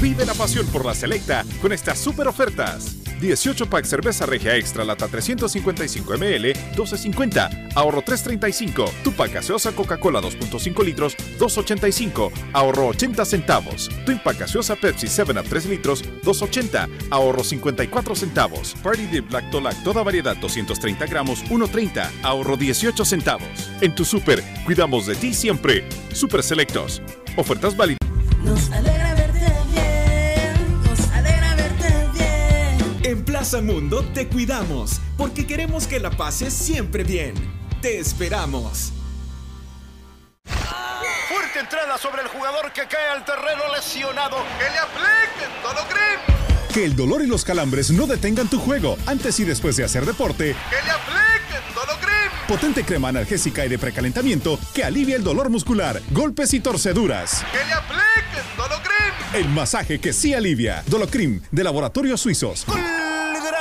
[0.00, 2.96] Vive la pasión por la selecta con estas super ofertas.
[3.20, 8.90] 18 pack cerveza regia extra lata 355 ml, 12.50, ahorro 3.35.
[9.04, 13.90] Tupac gaseosa Coca-Cola 2.5 litros, 2.85, ahorro 80 centavos.
[14.06, 18.74] Twin Pack gaseosa Pepsi 7 a 3 litros, 2.80, ahorro 54 centavos.
[18.82, 23.70] Party Dip Lactolac toda variedad 230 gramos, 1.30, ahorro 18 centavos.
[23.82, 25.86] En tu super, cuidamos de ti siempre.
[26.14, 27.02] Super Selectos.
[27.36, 27.98] Ofertas válidas.
[28.42, 28.70] Nos
[33.40, 37.32] Plaza Mundo te cuidamos porque queremos que la pases siempre bien.
[37.80, 38.92] Te esperamos.
[40.44, 44.36] Fuerte entrada sobre el jugador que cae al terreno lesionado.
[44.58, 46.70] Que le apliquen Dolocrim.
[46.74, 50.04] Que el dolor y los calambres no detengan tu juego antes y después de hacer
[50.04, 50.54] deporte.
[50.68, 52.46] Que le apliquen Dolocrim.
[52.46, 57.42] Potente crema analgésica y de precalentamiento que alivia el dolor muscular, golpes y torceduras.
[57.52, 59.14] Que le apliquen Dolocrim.
[59.32, 60.82] El masaje que sí alivia.
[60.88, 62.66] Dolocrim de Laboratorios Suizos.
[62.66, 62.89] Gol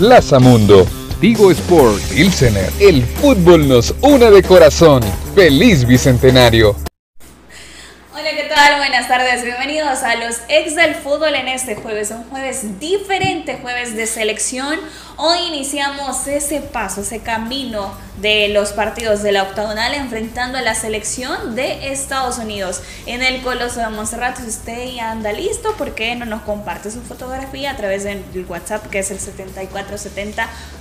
[0.00, 0.86] Lazamundo.
[1.20, 2.70] Tigo Sport, Ilsener.
[2.78, 5.02] El fútbol nos une de corazón.
[5.34, 6.76] ¡Feliz Bicentenario!
[8.58, 8.78] Hola, ¿qué tal?
[8.80, 13.94] Buenas tardes, bienvenidos a los ex del fútbol en este jueves, un jueves diferente, jueves
[13.94, 14.80] de selección.
[15.16, 20.74] Hoy iniciamos ese paso, ese camino de los partidos de la octagonal enfrentando a la
[20.74, 24.36] selección de Estados Unidos en el Coloso de Montserrat.
[24.38, 28.24] Si usted ya anda listo, ¿por qué no nos comparte su fotografía a través del
[28.48, 29.20] WhatsApp que es el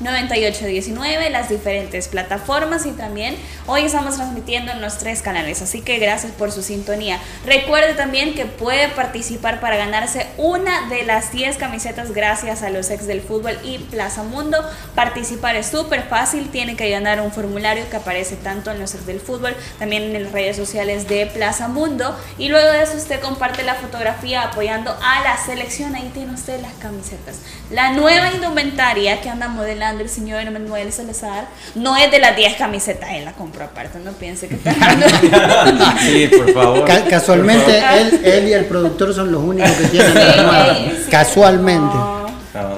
[0.02, 3.36] 7470-9819, las diferentes plataformas y también
[3.68, 7.20] hoy estamos transmitiendo en los tres canales, así que gracias por su sintonía.
[7.68, 12.90] Recuerde también que puede participar para ganarse una de las 10 camisetas gracias a los
[12.90, 14.58] ex del fútbol y Plaza Mundo.
[14.96, 19.06] Participar es súper fácil, tiene que ganar un formulario que aparece tanto en los ex
[19.06, 23.20] del fútbol, también en las redes sociales de Plaza Mundo y luego de eso usted
[23.20, 27.36] comparte la fotografía apoyando a la selección, ahí tiene usted las camisetas.
[27.70, 32.56] La nueva indumentaria que anda modelando el señor Manuel Salazar no es de las 10
[32.56, 34.74] camisetas, él la compró aparte, no piense que está
[36.00, 36.86] Sí, por favor.
[36.86, 40.76] Ca- casualmente, él, él y el productor son los únicos que tienen la nueva.
[40.76, 41.10] sí.
[41.12, 41.96] Casualmente.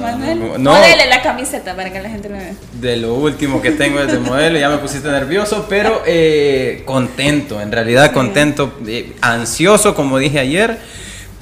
[0.02, 0.72] Manuel, No.
[0.74, 2.52] modele la camiseta para que la gente lo vea.
[2.82, 7.62] De lo último que tengo es de modelo, ya me pusiste nervioso, pero eh, contento,
[7.62, 10.78] en realidad contento, eh, ansioso, como dije ayer.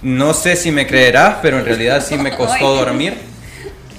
[0.03, 3.15] No sé si me creerás, pero en realidad sí me costó dormir.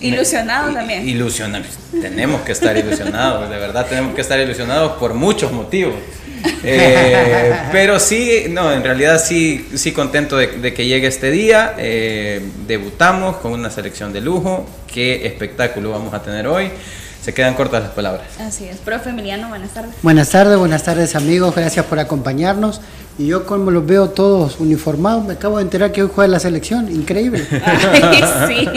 [0.01, 1.09] Ilusionado I- también.
[1.09, 1.67] Ilusionados.
[2.01, 5.95] Tenemos que estar ilusionados, de verdad tenemos que estar ilusionados por muchos motivos.
[6.65, 11.75] Eh, pero sí, no, en realidad sí, sí contento de, de que llegue este día.
[11.79, 14.67] Eh, debutamos con una selección de lujo.
[14.93, 16.71] Qué espectáculo vamos a tener hoy.
[17.23, 18.27] Se quedan cortas las palabras.
[18.41, 18.79] Así es.
[18.79, 19.91] Profe Emiliano, buenas tardes.
[20.03, 22.81] Buenas tardes, buenas tardes amigos, gracias por acompañarnos.
[23.19, 26.39] Y yo como los veo todos uniformados, me acabo de enterar que hoy juega la
[26.39, 27.45] selección, increíble.
[27.65, 28.69] Ay, sí.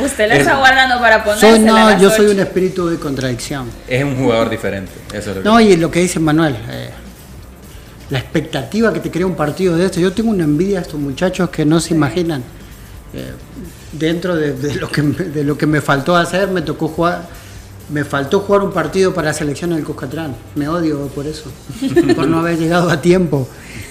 [0.00, 3.68] Usted la está guardando para ponerse Soy, no, yo soy un espíritu de contradicción.
[3.88, 4.92] Es un jugador diferente.
[5.12, 6.90] Eso es lo que No, y lo que dice Manuel, eh,
[8.10, 10.98] la expectativa que te crea un partido de esto, yo tengo una envidia a estos
[11.00, 12.42] muchachos que no se imaginan.
[13.14, 13.32] Eh,
[13.92, 17.28] dentro de, de lo que, me- de lo que me faltó hacer, me tocó jugar,
[17.90, 20.34] me faltó jugar un partido para la selección del Cuscatlán.
[20.54, 21.50] Me odio por eso,
[22.16, 23.48] por no haber llegado a tiempo.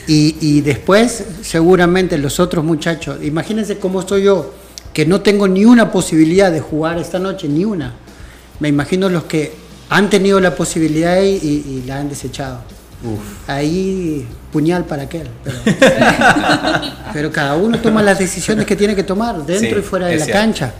[0.07, 4.53] Y, y después, seguramente los otros muchachos, imagínense cómo estoy yo,
[4.94, 7.94] que no tengo ni una posibilidad de jugar esta noche, ni una.
[8.59, 9.53] Me imagino los que
[9.89, 12.61] han tenido la posibilidad y, y- y la han desechado.
[13.47, 15.28] Ahí puñal para aquel.
[15.44, 15.58] Pero,
[17.13, 20.17] pero cada uno toma las decisiones que tiene que tomar, dentro Sí, y fuera de
[20.17, 20.41] la cierto.
[20.41, 20.73] cancha.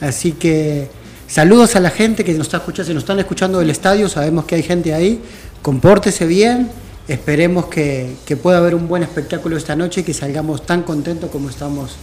[0.00, 0.88] Así que
[1.26, 4.44] saludos a la gente que nos está escuchando, si nos están escuchando del estadio, sabemos
[4.44, 5.20] que hay gente ahí,
[5.62, 6.70] compórtese bien,
[7.08, 11.30] esperemos que, que pueda haber un buen espectáculo esta noche y que salgamos tan contentos
[11.30, 11.96] como estamos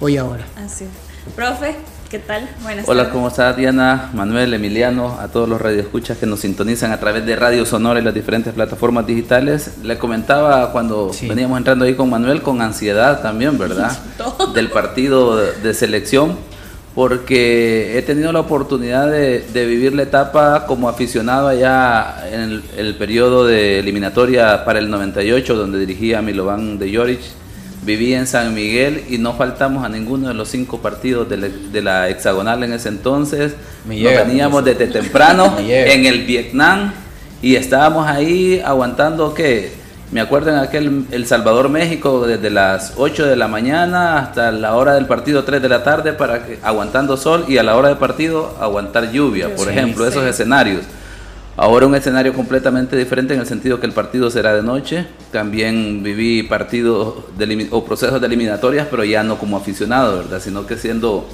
[0.00, 0.44] hoy ahora.
[0.56, 1.32] Así es.
[1.34, 1.74] Profe,
[2.10, 2.48] ¿qué tal?
[2.62, 3.12] Buenas Hola, tardes.
[3.14, 7.34] ¿cómo estás Diana, Manuel, Emiliano, a todos los radioescuchas que nos sintonizan a través de
[7.34, 9.78] Radio Sonora y las diferentes plataformas digitales?
[9.82, 13.96] Le comentaba cuando veníamos entrando ahí con Manuel con ansiedad también, ¿verdad?
[14.18, 14.52] Todo.
[14.52, 16.36] Del partido de, de selección,
[16.94, 22.62] porque he tenido la oportunidad de, de vivir la etapa como aficionado allá en el,
[22.76, 27.20] el periodo de eliminatoria para el 98, donde dirigía a Milovan de Joric
[27.82, 31.48] Viví en San Miguel y no faltamos a ninguno de los cinco partidos de la,
[31.48, 33.54] de la hexagonal en ese entonces.
[33.86, 36.92] Me Nos veníamos desde temprano en el Vietnam
[37.42, 39.72] y estábamos ahí aguantando que
[40.10, 44.74] me acuerdo en aquel El Salvador México desde las 8 de la mañana hasta la
[44.74, 47.88] hora del partido 3 de la tarde para que, aguantando sol y a la hora
[47.88, 50.10] del partido aguantar lluvia, por Sí, ejemplo, sí.
[50.10, 50.82] esos escenarios.
[51.58, 55.06] Ahora un escenario completamente diferente en el sentido que el partido será de noche.
[55.32, 60.40] También viví partidos de o procesos de eliminatorias, pero ya no como aficionado, ¿verdad?
[60.40, 61.26] Sino que siendo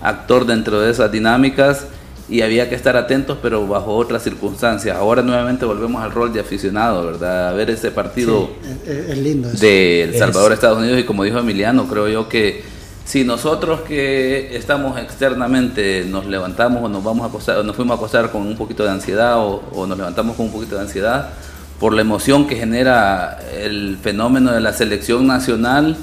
[0.00, 1.86] actor dentro de esas dinámicas
[2.28, 4.96] y había que estar atentos, pero bajo otras circunstancias.
[4.96, 7.48] Ahora nuevamente volvemos al rol de aficionado, ¿verdad?
[7.48, 8.50] A ver ese partido
[8.84, 9.58] Es, es- es lindo eso.
[9.58, 12.62] de El Es- Salvador, Estados Unidos, y como dijo Emiliano, creo yo que
[13.06, 17.94] si nosotros que estamos externamente nos levantamos o nos vamos a acostar, o nos fuimos
[17.94, 21.30] a acostar con un poquito de ansiedad o, nos levantamos con un poquito de ansiedad
[21.78, 25.96] por la emoción que genera el fenómeno de la selección nacional,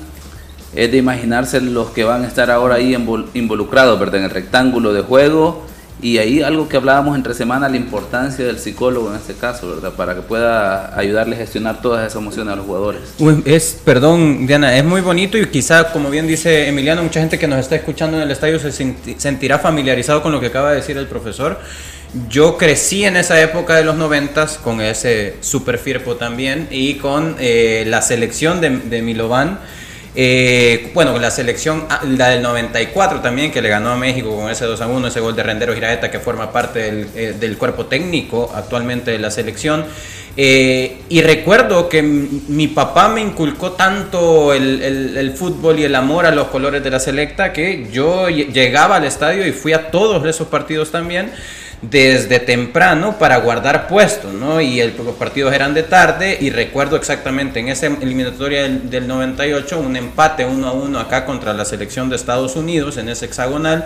[0.73, 4.21] es de imaginarse los que van a estar ahora ahí invol- involucrados, ¿verdad?
[4.21, 5.65] En el rectángulo de juego.
[6.03, 9.93] Y ahí algo que hablábamos entre semana, la importancia del psicólogo en este caso, ¿verdad?
[9.93, 13.01] Para que pueda ayudarle a gestionar todas esas emociones a los jugadores.
[13.45, 17.47] Es, perdón, Diana, es muy bonito y quizá, como bien dice Emiliano, mucha gente que
[17.47, 20.75] nos está escuchando en el estadio se senti- sentirá familiarizado con lo que acaba de
[20.75, 21.57] decir el profesor.
[22.29, 27.37] Yo crecí en esa época de los noventas con ese super Firpo también y con
[27.39, 29.57] eh, la selección de, de Milovan.
[30.15, 34.49] Eh, bueno, la selección, ah, la del 94 también, que le ganó a México con
[34.51, 37.57] ese 2 a 1, ese gol de Rendero Giraeta, que forma parte del, eh, del
[37.57, 39.85] cuerpo técnico actualmente de la selección.
[40.35, 45.93] Eh, y recuerdo que mi papá me inculcó tanto el, el- el fútbol y el
[45.95, 49.73] amor a los colores de la selecta que yo lle- llegaba al estadio y fui
[49.73, 51.31] a todos esos partidos también
[51.89, 54.61] desde temprano para guardar puestos, ¿no?
[54.61, 59.07] Y el- los partidos eran de tarde y recuerdo exactamente en esa eliminatoria del, del
[59.07, 63.25] 98 un empate 1 a 1 acá contra la selección de Estados Unidos en ese
[63.25, 63.85] hexagonal,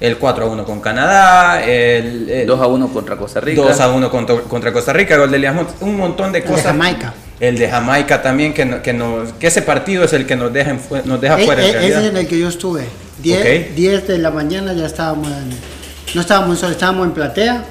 [0.00, 3.62] el 4 a 1 con Canadá, el, el 2 a 1 contra Costa Rica.
[3.62, 6.44] 2 a 1 contra, contra Costa Rica, gol de Elias Montes, un montón de El
[6.44, 6.66] de cosas.
[6.66, 7.14] Jamaica.
[7.38, 10.52] El de Jamaica también, que, no- que, nos, que ese partido es el que nos
[10.52, 12.02] deja, en nos deja E- fuera en e- ese realidad.
[12.04, 12.82] es en el que yo estuve.
[13.22, 13.74] 10 Ok.
[13.76, 15.77] 10 de la mañana ya estábamos en-
[16.14, 17.64] no estábamos en sol, estábamos en platea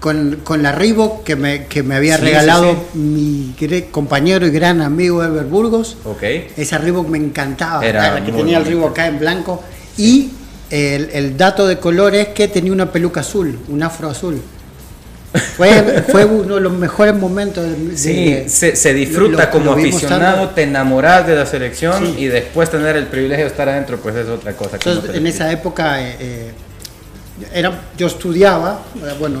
[0.00, 3.54] con, con la Reebok que me, que me había Sí, regalado sí, mi
[3.90, 5.96] compañero y gran amigo Ever Burgos.
[6.04, 6.22] Ok.
[6.56, 8.64] Esa Reebok me encantaba, Era la que tenía el.
[8.64, 9.62] Reebok acá en blanco.
[9.98, 10.30] Y
[10.70, 14.40] el, el dato de color es que tenía una peluca azul, un afro azul.
[15.56, 19.64] Fue, fue uno de los mejores momentos de, de- Sí, se, se disfruta lo- como
[19.66, 20.54] lo aficionado, tanto.
[20.54, 22.14] te enamoras de la selección Sí.
[22.22, 24.78] y después tener el privilegio de estar adentro, pues es otra cosa.
[24.84, 26.50] no Entonces, en esa época, eh, eh,
[27.52, 29.40] era, yo estudiaba, eh, bueno,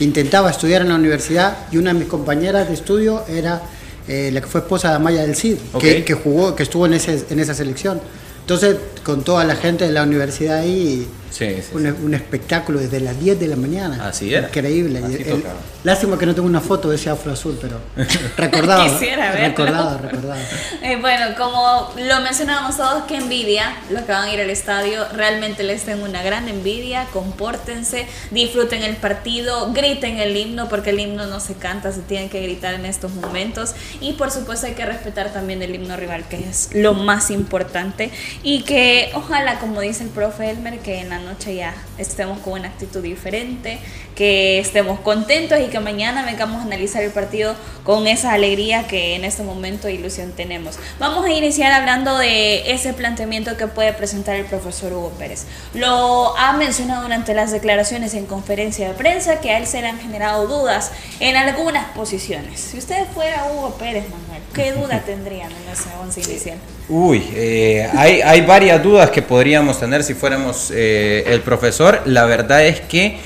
[0.00, 3.62] intentaba estudiar en la universidad y una de mis compañeras de estudio era
[4.08, 6.94] eh, la que fue esposa de Amaya del Cid, que, que jugó, que estuvo en,
[6.94, 8.00] ese, en esa selección.
[8.40, 13.00] Entonces, con toda la gente de la universidad ahí, Sí, sí, un, un espectáculo desde
[13.00, 14.06] las 10 de la mañana.
[14.08, 14.48] Así era.
[14.48, 15.00] Increíble.
[15.04, 15.54] Así El- tocaba.
[15.82, 17.80] lástima que no tengo una foto de ese afro azul, pero
[18.36, 18.84] recordaba.
[18.84, 19.48] Quisiera verlo.
[19.48, 20.36] recordaba, recordaba.
[20.82, 25.04] Eh, bueno, como lo mencionábamos todos, qué envidia los que van a ir al estadio.
[25.14, 27.06] Realmente les tengo una gran envidia.
[27.12, 32.28] Compórtense, disfruten el partido, griten el himno, porque el himno no se canta, se tiene
[32.28, 33.74] que gritar en estos momentos.
[34.00, 38.10] Y por supuesto, hay que respetar también el himno rival, que es lo más importante.
[38.42, 42.54] Y que ojalá, como dice el profe Elmer, que en la noche ya estemos con
[42.54, 43.78] una actitud diferente,
[44.14, 49.16] que estemos contentos y que mañana vengamos a analizar el partido con esa alegría que
[49.16, 50.78] en este momento e ilusión tenemos.
[50.98, 55.46] Vamos a iniciar hablando de ese planteamiento que puede presentar el profesor Hugo Pérez.
[55.74, 59.88] Lo ha mencionado durante las declaraciones en conferencia de prensa que a él se le
[59.88, 62.60] han generado dudas en algunas posiciones.
[62.60, 66.58] Si usted fuera Hugo Pérez, Manuel, ¿qué duda tendrían en ese once inicial?
[66.88, 72.00] Uy, eh, hay, hay varias dudas que podríamos tener si fuéramos eh, el profesor.
[72.06, 73.18] La verdad es que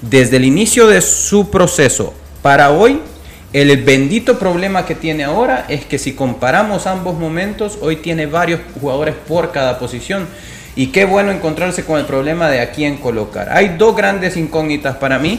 [0.00, 3.00] desde el inicio de su proceso para hoy,
[3.52, 8.60] el bendito problema que tiene ahora es que si comparamos ambos momentos, hoy tiene varios
[8.80, 10.26] jugadores por cada posición.
[10.74, 13.50] Y qué bueno encontrarse con el problema de a quién colocar.
[13.50, 15.38] Hay dos grandes incógnitas para mí.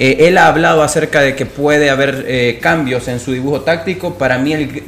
[0.00, 4.14] Eh, él ha hablado acerca de que puede haber cambios en su dibujo táctico.
[4.14, 4.82] Para mí, el,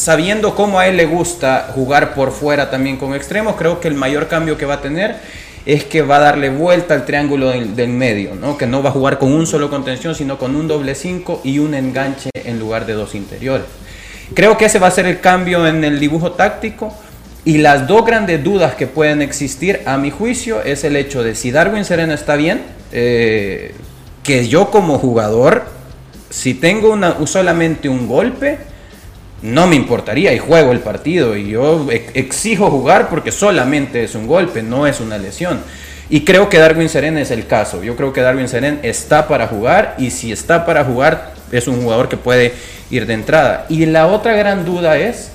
[0.00, 3.94] sabiendo cómo a él le gusta jugar por fuera también con extremos, creo que el
[3.94, 5.16] mayor cambio que va a tener
[5.66, 8.56] es que va a darle vuelta al triángulo del, medio, ¿no?
[8.56, 11.58] que no va a jugar con un solo contención, sino con un doble 5 y
[11.58, 13.66] un enganche en lugar de dos interiores.
[14.32, 16.94] Creo que ese va a ser el cambio en el dibujo táctico.
[17.44, 21.34] Y las dos grandes dudas que pueden existir, a mi juicio, es el hecho de
[21.34, 23.74] si Darwin Serena está bien, eh,
[24.22, 25.64] que yo como jugador,
[26.28, 28.58] si tengo solamente un golpe,
[29.42, 34.14] no me importaría y juego el partido y yo ex- exijo jugar porque solamente es
[34.14, 35.60] un golpe, no es una lesión.
[36.08, 37.82] Y creo que Darwin Seren es el caso.
[37.84, 41.80] Yo creo que Darwin Seren está para jugar y si está para jugar es un
[41.82, 42.52] jugador que puede
[42.90, 43.66] ir de entrada.
[43.68, 45.30] Y la otra gran duda es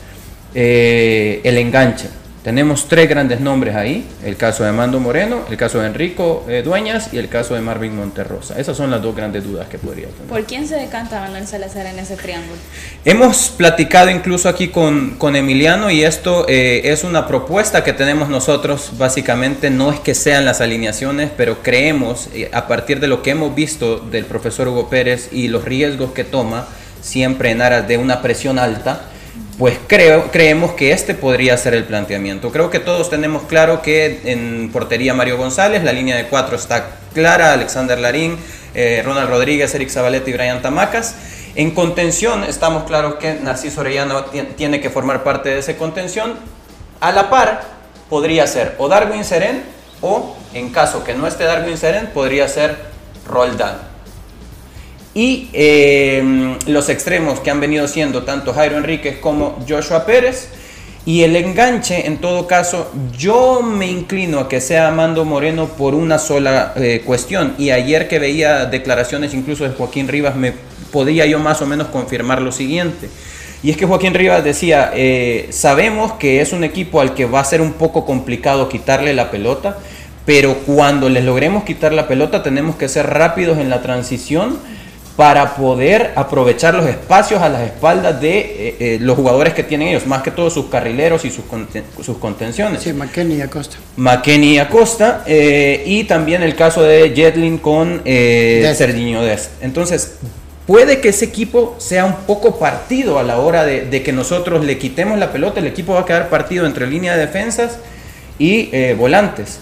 [0.54, 2.08] eh, el enganche.
[2.46, 6.62] Tenemos tres grandes nombres ahí, el caso de Mando Moreno, el caso de Enrico eh,
[6.64, 8.60] Dueñas y el caso de Marvin Monterrosa.
[8.60, 10.28] Esas son las dos grandes dudas que podría tener.
[10.28, 12.60] ¿Por quién se decanta Manuel Salazar en ese triángulo?
[13.04, 18.30] Hemos platicado incluso aquí con, con Emiliano y esto eh, es una propuesta que tenemos
[18.30, 23.24] nosotros, básicamente no es que sean las alineaciones, pero creemos, eh, a partir de lo
[23.24, 26.68] que hemos visto del profesor Hugo Pérez y los riesgos que toma,
[27.02, 29.10] siempre en aras de una presión alta,
[29.58, 32.52] pues creemos que este podría ser el planteamiento.
[32.52, 36.98] Creo que todos tenemos claro que en portería Mario González, la línea de cuatro está
[37.14, 38.38] clara, Alexander Larín,
[38.74, 41.16] eh, Ronald Rodríguez, Eric Zabaleta y Brian Tamacas.
[41.56, 46.34] En contención estamos claros que Narciso Orellano ti- tiene que formar parte de esa contención.
[47.00, 47.62] A la par
[48.10, 49.64] podría ser o Darwin Seren
[50.02, 52.76] o, en caso que no esté Darwin Seren, podría ser
[53.26, 53.95] Roldán.
[55.16, 60.50] Y eh, los extremos que han venido siendo tanto Jairo Enríquez como Joshua Pérez.
[61.06, 65.96] Y el enganche, en todo caso, yo me inclino a que sea Amando Moreno por
[65.96, 67.56] una sola eh, cuestión.
[67.58, 70.54] Y ayer que veía declaraciones incluso de Joaquín Rivas, me
[70.92, 73.08] podía yo más o menos confirmar lo siguiente.
[73.64, 77.40] Y es que Joaquín Rivas decía, eh, sabemos que es un equipo al que va
[77.40, 79.78] a ser un poco complicado quitarle la pelota,
[80.26, 84.60] pero cuando les logremos quitar la pelota tenemos que ser rápidos en la transición
[85.16, 89.88] para poder aprovechar los espacios a las espaldas de eh, eh, los jugadores que tienen
[89.88, 92.84] ellos, más que todo sus carrileros y sus, conten- sus contenciones.
[92.84, 93.78] Sí, McKenny y Acosta.
[93.96, 98.02] McKenny y Acosta, eh, y también el caso de Jetlin con.
[98.04, 99.52] Serginho Dest.
[99.62, 100.16] Entonces,
[100.68, 104.66] puede que ese equipo sea un poco partido a la hora de, de que nosotros
[104.66, 107.78] le quitemos la pelota, el equipo va a quedar partido entre línea de defensas
[108.38, 109.60] y volantes.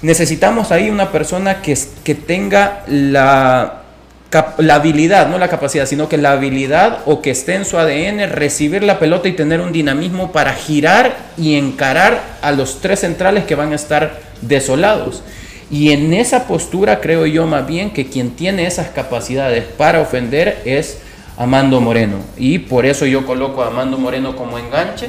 [0.00, 3.77] Necesitamos ahí una persona que, que tenga la,
[4.58, 8.30] la habilidad, no la capacidad, sino que la habilidad o que esté en su ADN
[8.30, 13.44] recibir la pelota y tener un dinamismo para girar y encarar a los tres centrales
[13.44, 15.22] que van a estar desolados.
[15.70, 20.60] Y en esa postura creo yo más bien que quien tiene esas capacidades para ofender
[20.64, 20.98] es
[21.36, 22.18] Amando Moreno.
[22.36, 25.08] Y por eso yo coloco a Amando Moreno como enganche.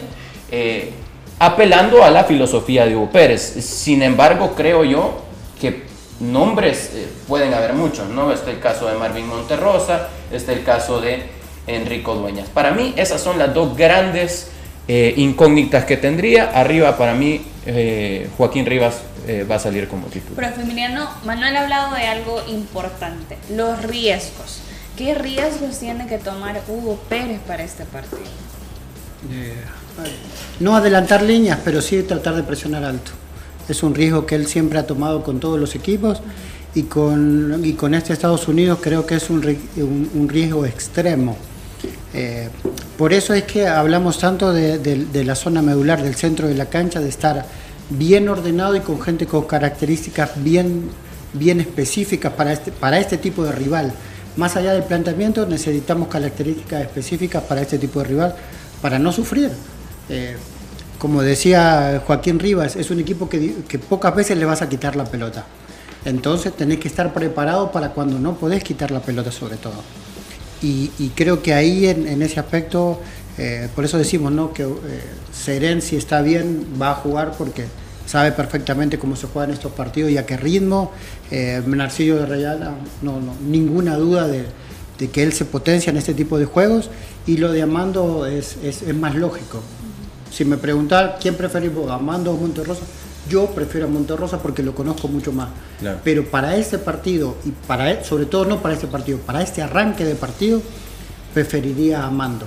[0.52, 0.92] eh,
[1.40, 3.42] apelando a la filosofía de Hugo Pérez.
[3.42, 5.22] Sin embargo, creo yo
[5.60, 5.84] que
[6.20, 8.32] nombres eh, pueden haber muchos, ¿no?
[8.32, 11.24] Está el caso de Marvin Monterrosa, está el caso de
[11.68, 12.50] Enrico Dueñas.
[12.50, 14.50] Para mí, esas son las dos grandes
[14.88, 16.50] eh, incógnitas que tendría.
[16.50, 18.96] Arriba, para mí, eh, Joaquín Rivas
[19.28, 20.36] eh, va a salir como titular.
[20.36, 24.62] Profe Emiliano, Manuel ha hablado de algo importante, los riesgos.
[24.98, 28.20] ¿Qué riesgos tiene que tomar Hugo Pérez para este partido?
[30.60, 33.12] No adelantar líneas, pero sí tratar de presionar alto.
[33.70, 36.22] Es un riesgo que él siempre ha tomado con todos los equipos
[36.76, 39.44] y con, y con este Estados Unidos creo que es un,
[39.78, 41.38] un- riesgo extremo.
[42.14, 42.50] Eh,
[42.98, 47.00] por eso es que hablamos tanto de la zona medular, del centro de la cancha,
[47.00, 47.46] de estar
[47.92, 50.90] bien ordenado y con gente con características bien,
[51.34, 53.94] bien específicas para este, para este tipo de rival.
[54.36, 58.36] Más allá del planteamiento, necesitamos características específicas para este tipo de rival,
[58.82, 59.50] para no sufrir.
[60.10, 60.36] Eh,
[61.00, 63.56] como decía Joaquín Rivas, es un equipo que,
[63.90, 65.46] pocas veces le vas a quitar la pelota.
[66.06, 69.82] Entonces tenés que estar preparado para cuando no podés quitar la pelota sobre todo.
[70.62, 73.00] Y, creo que ahí en, en ese aspecto,
[73.38, 74.52] eh, por eso decimos ¿no?
[74.52, 74.68] que eh,
[75.32, 77.66] Seren si está bien va a jugar porque
[78.06, 80.92] sabe perfectamente cómo se juegan estos partidos y a qué ritmo.
[81.32, 84.46] Eh, Narciso de Rayala, no, ninguna duda de,
[85.08, 86.90] que él se potencia en este tipo de juegos
[87.26, 89.64] y lo de Amando es, es más lógico.
[90.32, 92.82] Si me preguntar quién preferís vos, Amando o Monterrosa,
[93.30, 95.50] yo prefiero a Monterrosa porque lo conozco mucho más.
[95.80, 96.00] Claro.
[96.04, 99.62] Pero para este partido, y para e- sobre todo no para este partido, para este
[99.62, 100.62] arranque de partido,
[101.34, 102.46] preferiría a Mando.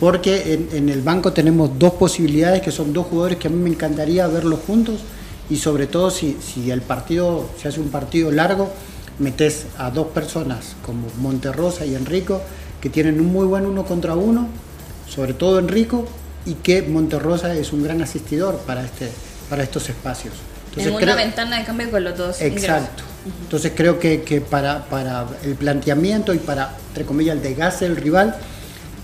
[0.00, 3.56] Porque en, en el banco tenemos dos posibilidades que son dos jugadores que a mí
[3.56, 5.00] me encantaría verlos juntos
[5.48, 8.70] y sobre todo si, si el partido se hace un partido largo,
[9.18, 12.40] metes a dos personas como Monterrosa y Enrico
[12.80, 14.48] que tienen un muy buen uno contra uno,
[15.08, 16.06] sobre todo Enrico,
[16.46, 19.08] y que Monterrosa es un gran asistidor para, este,
[19.48, 20.34] para estos espacios.
[20.76, 22.40] en una creo- ventana de cambio con los dos.
[22.40, 23.02] Exacto.
[23.42, 27.96] Entonces creo que, que para, para el planteamiento y para, entre comillas, el desgaste del
[27.96, 28.34] rival,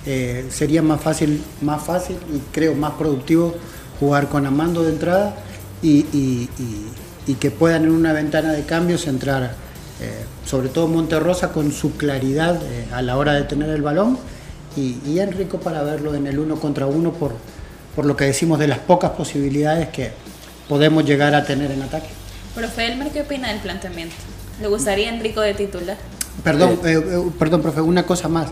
[0.07, 3.54] eh, sería más fácil, más fácil y creo más productivo
[4.00, 5.35] jugar con Amando de entrada
[5.83, 9.54] y, y- y- y que puedan en una ventana de cambios entrar,
[10.00, 14.18] eh, sobre todo Monterrosa con su claridad eh, a la hora de tener el balón
[14.76, 17.32] y, y Enrico para verlo en el uno contra uno por,
[17.94, 20.12] por lo que decimos de las pocas posibilidades que
[20.68, 22.08] podemos llegar a tener en ataque.
[22.54, 24.14] Profe Elmer, ¿qué opina del planteamiento?
[24.60, 25.96] ¿Le gustaría Enrico de titular?
[26.42, 28.48] Perdón, eh, eh, perdón, profe, una cosa más.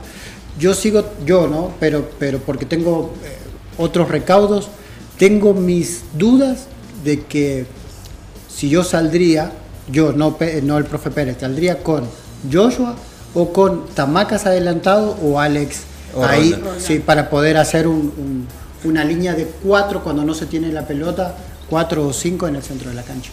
[0.58, 1.73] Yo sigo, yo, ¿no?
[1.78, 3.37] Pero, pero porque tengo eh,
[3.78, 4.68] otros recaudos,
[5.18, 6.66] tengo mis dudas
[7.04, 7.66] de que
[8.49, 9.52] si yo saldría,
[9.88, 12.04] yo, no, no el profe Pérez, saldría con
[12.50, 12.96] Joshua
[13.35, 15.82] o con Tamacas adelantado o Alex
[16.25, 18.46] ahí, sí, para poder hacer un- un-
[18.85, 21.35] una línea de cuatro cuando no se tiene la pelota,
[21.68, 23.30] cuatro o cinco en el centro de la cancha.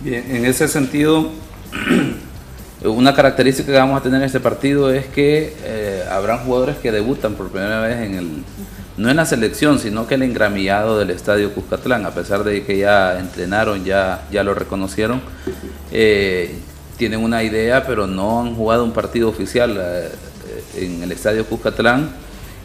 [0.00, 1.28] Bien, en ese sentido,
[2.84, 6.92] una característica que vamos a tener en este partido es que eh, habrán jugadores que
[6.92, 8.28] debutan por primera vez en el,
[8.96, 12.78] no en la selección, sino que el engramillado del estadio Cuscatlán, a pesar de que
[12.78, 15.20] ya entrenaron, ya, ya lo reconocieron,
[15.92, 16.54] eh,
[16.96, 20.08] tienen una idea, pero no han jugado un partido oficial eh,
[20.76, 22.10] en el estadio Cuscatlán.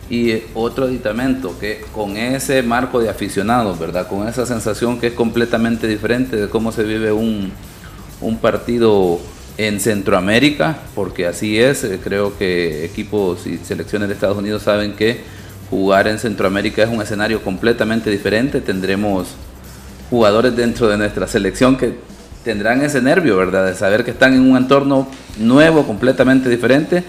[0.10, 4.08] Y otro aditamento que con ese marco de aficionados, ¿verdad?
[4.08, 7.52] Con esa sensación que es completamente diferente de cómo se vive un,
[8.20, 9.20] un partido
[9.60, 14.94] en Centroamérica, porque así es, eh, creo que equipos y selecciones de Estados Unidos saben
[14.94, 15.20] que
[15.70, 19.28] jugar en Centroamérica es un escenario completamente diferente, tendremos
[20.10, 21.94] jugadores dentro de nuestra selección que
[22.46, 23.66] tendrán ese nervio, ¿verdad?
[23.66, 27.04] De saber que están en un entorno nuevo, completamente diferente,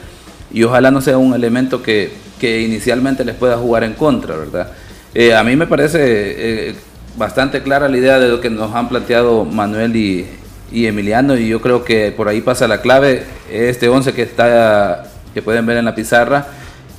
[0.53, 4.73] y ojalá no sea un elemento que, que inicialmente les pueda jugar en contra, ¿verdad?
[5.15, 6.75] Eh, a mí me parece eh,
[7.17, 10.27] bastante clara la idea de lo que nos han planteado Manuel y,
[10.73, 15.05] y Emiliano, y yo creo que por ahí pasa la clave, este 11 que está
[15.35, 16.47] que pueden ver en la pizarra,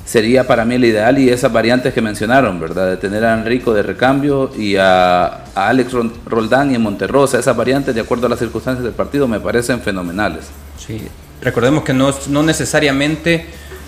[0.06, 2.90] sería para mí el ideal y esas variantes que mencionaron, ¿verdad?
[2.90, 5.94] De tener a Enrico de recambio y a, a Alex
[6.26, 9.82] Roldán y en Monterrosa, esas variantes de acuerdo a las circunstancias del partido me parecen
[9.82, 10.48] fenomenales.
[10.78, 11.02] Sí,
[11.42, 13.46] recordemos que no, no necesariamente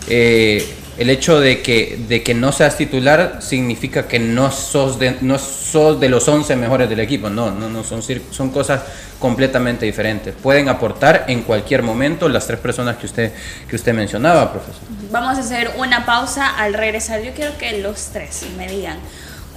[0.08, 0.66] eh,
[0.98, 5.40] el hecho de que, de que no seas titular significa que no sos de, no
[5.40, 7.30] sos de los 11 mejores del equipo.
[7.30, 8.82] No, no, no son, son cosas
[9.18, 10.36] completamente diferentes.
[10.36, 13.34] Pueden aportar en cualquier momento las tres personas que usted,
[13.68, 14.82] que usted mencionaba, profesor.
[15.12, 17.24] Vamos a hacer una pausa al regresar.
[17.24, 18.98] Yo quiero que los tres me digan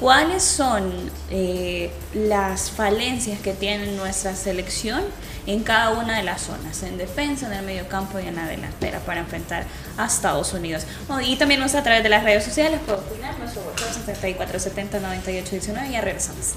[0.01, 0.93] cuáles son
[1.31, 5.03] eh, las falencias que tiene nuestra selección
[5.47, 8.47] en cada una de las zonas, en defensa, en el medio campo y en la
[8.47, 9.65] delantera para enfrentar
[9.97, 10.87] a Estados Unidos.
[11.09, 15.01] Oh, y también nos a través de las redes sociales puede opinar nuestro WhatsApp 7470
[15.01, 16.55] 9819 y ya regresamos.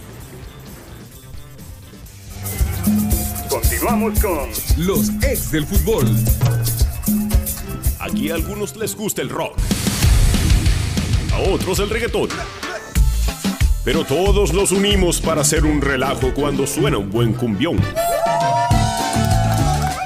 [3.49, 6.07] Continuamos con Los ex del fútbol.
[7.99, 9.57] Aquí a algunos les gusta el rock,
[11.33, 12.29] a otros el reggaetón.
[13.83, 17.79] Pero todos nos unimos para hacer un relajo cuando suena un buen cumbión.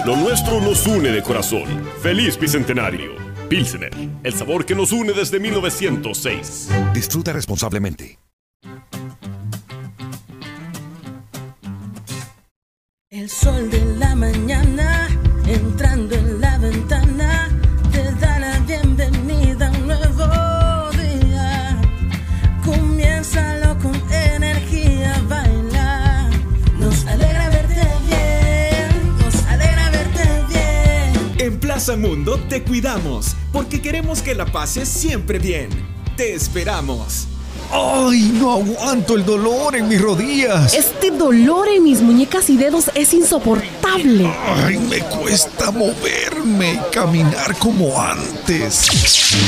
[0.05, 1.63] Lo nuestro nos une de corazón.
[2.01, 3.13] Feliz Bicentenario.
[3.47, 3.91] Pilsener,
[4.23, 6.69] el sabor que nos une desde 1906.
[6.93, 8.19] Disfruta responsablemente.
[13.09, 15.07] El sol de la mañana
[15.47, 16.32] entrando en
[32.03, 35.69] Mundo te cuidamos porque queremos que la pases siempre bien.
[36.17, 37.29] Te esperamos.
[37.71, 40.73] ¡Ay, no aguanto el dolor en mis rodillas!
[40.73, 44.29] Este dolor en mis muñecas y dedos es insoportable.
[44.65, 48.73] ¡Ay, me cuesta moverme y caminar como antes!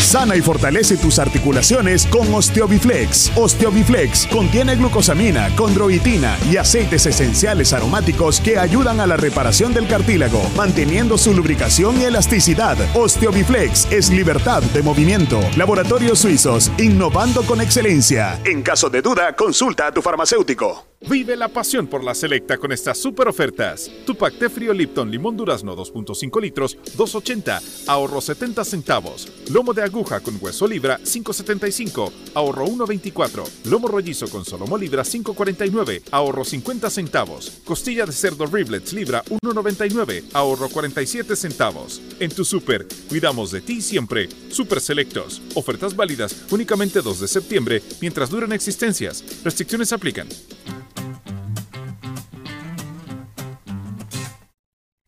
[0.02, 3.32] Sana y fortalece tus articulaciones con Osteobiflex.
[3.36, 10.42] Osteobiflex contiene glucosamina, condroitina y aceites esenciales aromáticos que ayudan a la reparación del cartílago,
[10.56, 12.78] manteniendo su lubricación y elasticidad.
[12.96, 15.40] Osteobiflex es libertad de movimiento.
[15.58, 18.40] Laboratorios Suizos, innovando con excelencia.
[18.46, 20.86] En caso de duda, consulta a tu farmacéutico.
[21.08, 23.92] Vive la pasión por la selecta con estas super ofertas.
[24.08, 29.28] Tu pack de frío Lipton Limón Durazno 2.5 litros, 2.80, ahorro 70 centavos.
[29.52, 33.48] Lomo de aguja con hueso libra, 5.75, ahorro 1.24.
[33.66, 37.52] Lomo rollizo con solomo libra, 5.49, ahorro 50 centavos.
[37.64, 42.02] Costilla de cerdo riblets libra, 1.99, ahorro 47 centavos.
[42.20, 44.28] En tu super, cuidamos de ti siempre.
[44.50, 45.40] Super selectos.
[45.54, 49.24] Ofertas válidas únicamente 2 de septiembre mientras duran existencias.
[49.44, 50.28] Restricciones aplican.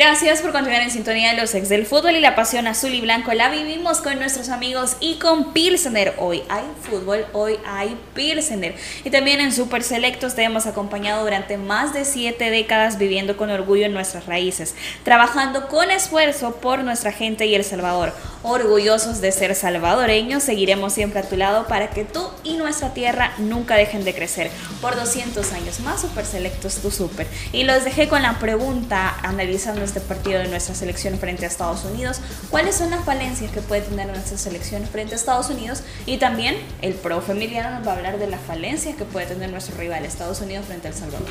[0.00, 3.02] Gracias por continuar en sintonía de los ex del fútbol y la pasión azul y
[3.02, 6.14] blanco la vivimos con nuestros amigos y con Pilsener.
[6.16, 8.74] Hoy hay fútbol, hoy hay Pilsener.
[9.04, 13.50] Y también en Super Selectos te hemos acompañado durante más de siete décadas viviendo con
[13.50, 18.14] orgullo en nuestras raíces, trabajando con esfuerzo por nuestra gente y El Salvador.
[18.42, 23.34] Orgullosos de ser salvadoreños, seguiremos siempre a tu lado para que tú y nuestra tierra
[23.36, 24.50] nunca dejen de crecer.
[24.80, 27.26] Por 200 años más, Super Selectos, tu super.
[27.52, 31.84] Y los dejé con la pregunta, analizando este partido de nuestra selección frente a Estados
[31.84, 35.82] Unidos, ¿cuáles son las falencias que puede tener nuestra selección frente a Estados Unidos?
[36.06, 39.50] Y también el profe Emiliano nos va a hablar de las falencias que puede tener
[39.50, 41.28] nuestro rival Estados Unidos frente a El Salvador.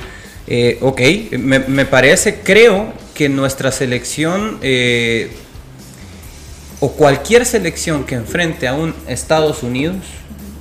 [0.48, 1.02] Eh, ok,
[1.39, 4.60] me, me parece, creo que nuestra selección...
[4.62, 5.32] Eh,
[6.82, 9.98] o cualquier selección que enfrente a un Estados Unidos,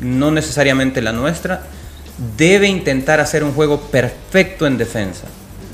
[0.01, 1.63] no necesariamente la nuestra,
[2.37, 5.27] debe intentar hacer un juego perfecto en defensa.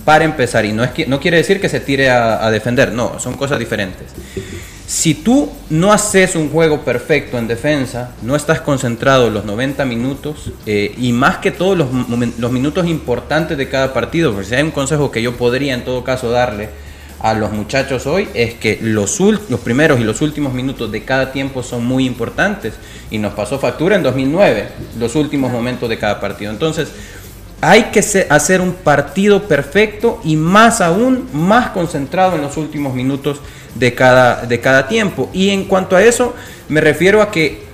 [0.05, 3.19] Para empezar, y no, es que, no quiere decir que se tire a, defender, no,
[3.19, 4.09] son cosas diferentes.
[4.87, 10.53] Si tú no haces un juego perfecto en defensa, no estás concentrado los 90 minutos
[10.67, 11.89] eh, y más que todos los,
[12.39, 15.85] los minutos importantes de cada partido, porque si hay un consejo que yo podría en
[15.85, 16.69] todo caso darle
[17.25, 21.33] a los muchachos hoy es que los, los primeros y los últimos minutos de cada
[21.33, 22.75] tiempo son muy importantes
[23.11, 26.51] y nos pasó factura en 2009, los últimos momentos de cada partido.
[26.51, 26.89] Entonces,
[27.71, 33.41] hay que hacer un partido perfecto y más aún, más concentrado en los últimos minutos
[33.75, 35.31] de cada, de cada tiempo.
[35.33, 36.35] Y en cuanto a eso,
[36.69, 37.65] me refiero a que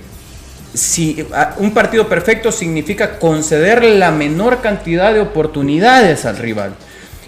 [0.73, 1.25] si
[1.57, 6.75] un partido perfecto significa conceder la menor cantidad de oportunidades al rival.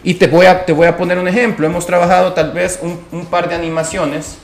[0.04, 1.66] Y te voy a, te voy a poner un ejemplo.
[1.66, 4.38] Hemos trabajado tal vez un, un par de animaciones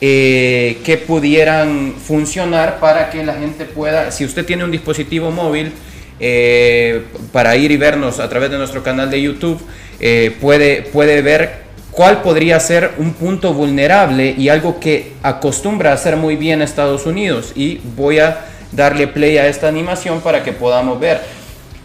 [0.00, 5.72] eh, que pudieran funcionar para que la gente pueda, si usted tiene un dispositivo móvil,
[6.20, 7.02] eh,
[7.32, 9.60] para ir y vernos a través de nuestro canal de YouTube,
[10.00, 16.16] eh, puede, puede ver cuál podría ser un punto vulnerable y algo que acostumbra hacer
[16.16, 17.52] muy bien Estados Unidos.
[17.54, 21.20] Y voy a darle play a esta animación para que podamos ver.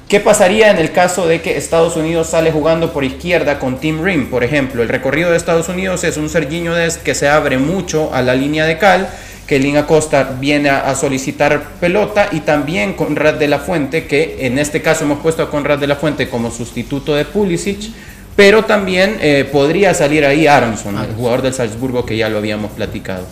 [0.07, 4.03] ¿Qué pasaría en el caso de que Estados Unidos sale jugando por izquierda con Tim
[4.03, 4.83] Rim, por ejemplo?
[4.83, 8.35] El recorrido de Estados Unidos es un Serginho Dest que se abre mucho a la
[8.35, 9.09] línea de cal,
[9.47, 14.45] que Lin Acosta viene a, a solicitar pelota y también Conrad de la Fuente, que
[14.45, 17.91] en este caso hemos puesto a Conrad de la Fuente como sustituto de Pulisic,
[18.35, 22.71] pero también eh, podría salir ahí Aronson, el jugador del Salzburgo que ya lo habíamos
[22.71, 23.25] platicado.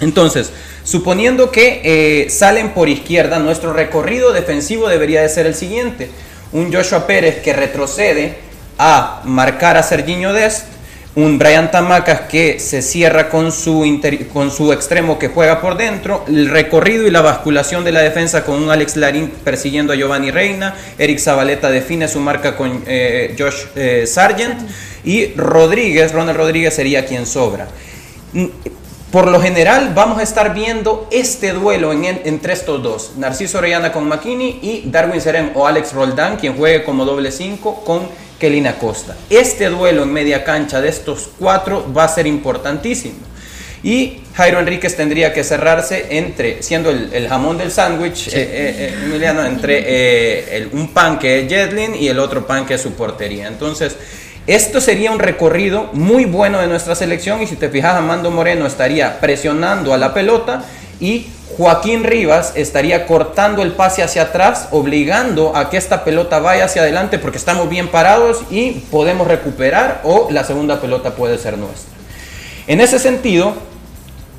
[0.00, 0.52] Entonces,
[0.84, 6.10] suponiendo que eh, salen por izquierda, nuestro recorrido defensivo debería de ser el siguiente.
[6.52, 8.36] Un Joshua Pérez que retrocede
[8.78, 10.66] a marcar a Serginho Dest,
[11.16, 13.84] un Brian Tamacas que se cierra con su,
[14.32, 18.44] con su extremo que juega por dentro, el recorrido y la basculación de la defensa
[18.44, 23.34] con un Alex Larín persiguiendo a Giovanni Reina, Eric Zabaleta define su marca con eh,
[23.38, 24.60] Josh eh, Sargent
[25.04, 27.66] y Rodríguez, Ronald Rodríguez sería quien sobra.
[28.34, 28.44] Mm,
[29.10, 33.56] Por lo general vamos a estar viendo este duelo en- en- entre estos dos, Narciso
[33.58, 38.25] Orellana con McKinney y Darwin Serem o Alex Roldán, quien juegue como doble 5 con
[38.38, 39.16] Kelina Costa.
[39.30, 43.14] Este duelo en media cancha de estos cuatro va a ser importantísimo.
[43.82, 48.74] Y Jairo Enríquez tendría que cerrarse entre, siendo el, el jamón del sándwich, eh, eh,
[48.78, 52.74] eh, Emiliano, entre eh, el- un pan que es Jetlin y el otro pan que
[52.74, 53.46] es su portería.
[53.46, 53.96] Entonces,
[54.46, 58.66] esto sería un recorrido muy bueno de nuestra selección y si te fijas, Amando Moreno
[58.66, 60.64] estaría presionando a la pelota
[60.98, 66.66] y Joaquín Rivas estaría cortando el pase hacia atrás, obligando a que esta pelota vaya
[66.66, 71.56] hacia adelante porque estamos bien parados y podemos recuperar o la segunda pelota puede ser
[71.56, 71.94] nuestra.
[72.66, 73.54] En ese sentido,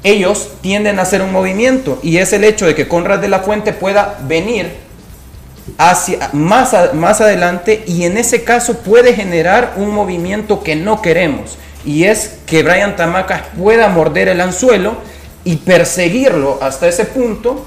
[0.04, 3.40] ellos tienden a hacer un movimiento y es el hecho de que Conrad de la
[3.40, 4.72] Fuente pueda venir
[5.80, 11.58] hacia más, más adelante y en ese caso puede generar un movimiento que no queremos
[11.84, 14.98] y es que Brian Tamacas pueda morder el anzuelo
[15.48, 17.66] y perseguirlo hasta ese punto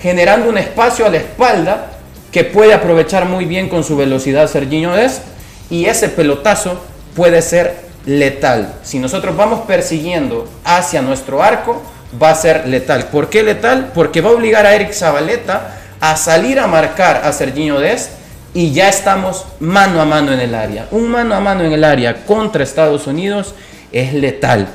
[0.00, 1.98] generando un espacio a la espalda
[2.32, 5.24] que puede aprovechar muy bien con su velocidad Serginho Dest
[5.68, 6.80] y ese pelotazo
[7.14, 8.76] puede ser letal.
[8.82, 11.82] Si nosotros vamos persiguiendo hacia nuestro arco,
[12.20, 13.08] va a ser letal.
[13.08, 13.92] ¿Por qué letal?
[13.94, 18.12] Porque va a obligar a Eric Zabaleta a salir a marcar a Serginho Dest
[18.54, 20.88] y ya estamos mano a mano en el área.
[20.92, 23.54] Un mano a mano en el área contra Estados Unidos
[23.92, 24.68] es letal.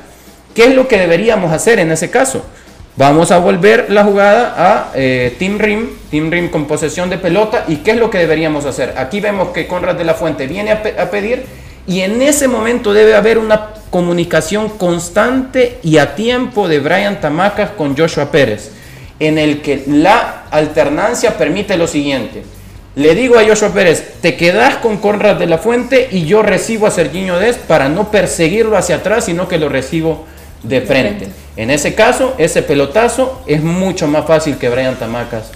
[0.54, 2.46] ¿Qué es lo que deberíamos hacer en ese caso?
[2.96, 7.66] Vamos a volver la jugada a eh, Team Rim, Team Rim con posesión de pelota.
[7.68, 8.94] ¿Y qué es lo que deberíamos hacer?
[8.98, 11.44] Aquí vemos que Conrad de la Fuente viene a, pe- a pedir
[11.88, 17.72] y en ese momento debe haber una comunicación constante y a tiempo de Brian Tamacas
[17.72, 18.72] con Joshua Pérez,
[19.20, 22.44] en el que la alternancia permite lo siguiente.
[22.96, 26.86] Le digo a Joshua Pérez, te quedas con Conrad de la Fuente y yo recibo
[26.86, 30.28] a Serginho Des para no perseguirlo hacia atrás, sino que lo recibo
[30.64, 31.28] de frente.
[31.56, 35.52] En ese caso, ese pelotazo es mucho más fácil que Brian Tamacas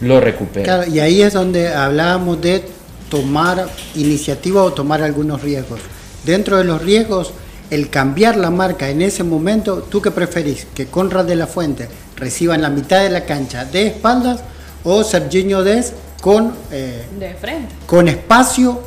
[0.00, 0.64] lo recupere.
[0.64, 2.64] Claro, y ahí es donde hablábamos de
[3.10, 5.80] tomar iniciativa o tomar algunos riesgos.
[6.24, 7.32] Dentro de los riesgos,
[7.70, 10.66] el cambiar la marca en ese momento, ¿tú qué preferís?
[10.74, 14.40] ¿Que Conrad de la Fuente reciba en la mitad de la cancha de espaldas
[14.84, 17.74] o Serginho Des con, eh, De frente.
[17.86, 18.80] con espacio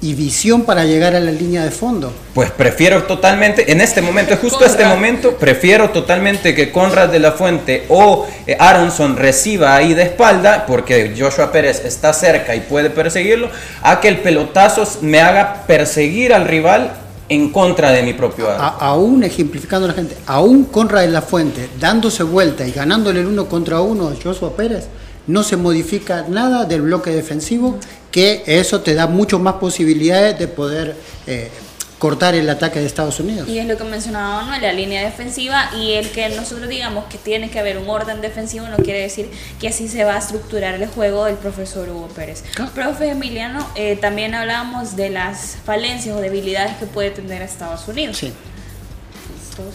[0.00, 2.12] y visión para llegar a la línea de fondo?
[2.34, 7.32] Pues prefiero totalmente, en este momento, justo este momento, prefiero totalmente que Conrad de la
[7.32, 12.90] Fuente o eh, Aronson reciba ahí de espalda, porque Joshua Pérez está cerca y puede
[12.90, 13.48] perseguirlo,
[13.82, 16.92] a que el pelotazo me haga perseguir al rival
[17.28, 18.62] en contra de mi propio arco.
[18.62, 23.20] A- aún ejemplificando a la gente, aún Conrad de la Fuente dándose vuelta y ganándole
[23.20, 24.86] el uno contra uno a Joshua Pérez,
[25.28, 27.78] no se modifica nada del bloque defensivo,
[28.10, 31.50] que eso te da mucho más posibilidades de poder eh,
[31.98, 33.48] cortar el ataque de Estados Unidos.
[33.48, 37.18] Y es lo que mencionaba Manuel, la línea defensiva y el que nosotros digamos que
[37.18, 39.28] tiene que haber un orden defensivo no quiere decir
[39.60, 42.44] que así se va a estructurar el juego del profesor Hugo Pérez.
[42.74, 48.16] Profe Emiliano, eh, también hablábamos de las falencias o debilidades que puede tener Estados Unidos.
[48.16, 48.32] Sí.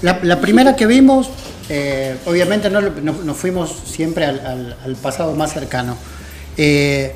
[0.02, 1.30] La, la primera que vimos,
[1.70, 5.96] eh, obviamente no, no- nos fuimos siempre al, al- al pasado más cercano.
[6.58, 7.14] Eh,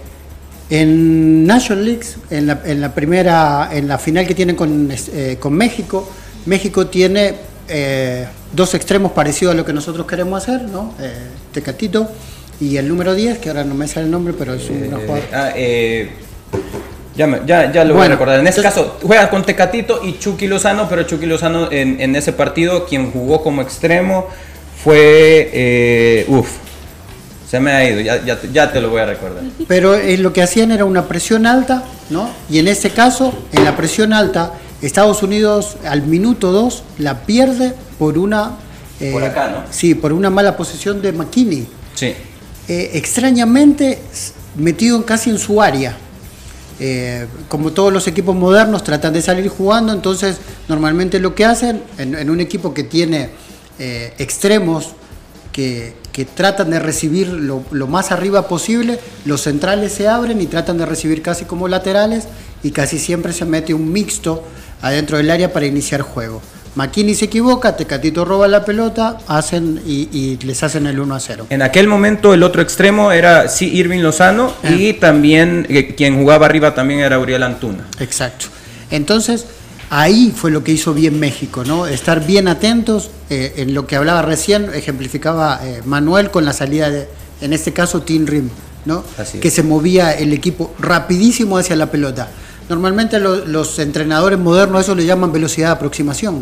[0.70, 5.38] en National Leagues, en la, en la primera, en la final que tienen con, eh,
[5.40, 6.10] con México,
[6.46, 7.36] México tiene
[7.70, 10.94] eh, dos extremos parecidos a lo que nosotros queremos hacer, ¿no?
[11.00, 11.14] Eh,
[11.54, 12.10] Tecatito
[12.60, 14.90] y el número 10, que ahora no me sale el nombre, pero es un Eh,
[14.92, 15.24] jugador.
[15.34, 15.52] ah,
[17.18, 18.40] ya, me- ya, ya lo voy a recordar.
[18.40, 22.32] En este caso, juega con Tecatito y Chucky Lozano, pero Chucky Lozano en, en ese
[22.32, 24.28] partido, quien jugó como extremo
[24.84, 25.50] fue.
[25.54, 26.48] Eh, uf,
[27.50, 29.42] se me ha ido, ya, ya, te- ya te lo voy a recordar.
[29.68, 32.30] Pero eh, lo que hacían era una presión alta, ¿no?
[32.50, 34.52] Y en este caso, en la presión alta,
[34.82, 38.58] Estados Unidos al minuto 2 la pierde por una...
[39.00, 39.58] eh, Por acá, ¿no?
[39.72, 41.68] Sí, por una mala posición de McKinney.
[41.96, 42.14] Sí.
[42.68, 43.98] Eh, extrañamente
[44.56, 45.98] metido casi en su área.
[46.80, 50.38] Eh, como todos los equipos modernos tratan de salir jugando, entonces
[50.68, 53.30] normalmente lo que hacen en, un equipo que tiene
[53.80, 54.94] eh, extremos
[55.52, 55.96] que,
[56.34, 61.22] tratan de recibir lo más arriba posible, los centrales se abren y tratan de recibir
[61.22, 62.28] casi como laterales
[62.64, 64.44] y casi siempre se mete un mixto
[64.82, 66.42] adentro del área para iniciar juego.
[66.78, 71.20] McKinney se equivoca, Tecatito roba la pelota, hacen y, y les hacen el 1 a
[71.20, 71.48] 0.
[71.50, 76.46] En aquel momento el otro extremo era sí Irving Lozano y también eh, quien jugaba
[76.46, 77.88] arriba también era Uriel Antuna.
[78.00, 78.46] Exacto.
[78.92, 79.48] Entonces,
[79.90, 81.88] ahí fue lo que hizo bien México, ¿no?
[81.88, 86.92] Estar bien atentos eh, en lo que hablaba recién, ejemplificaba eh, Manuel con la salida
[86.92, 87.10] de,
[87.42, 88.50] en este caso, Team Rim,
[88.86, 89.04] ¿no?
[89.18, 89.42] Así es.
[89.42, 92.30] Que se movía el equipo rapidísimo hacia la pelota.
[92.70, 96.42] Normalmente lo- los entrenadores modernos eso le llaman velocidad de aproximación,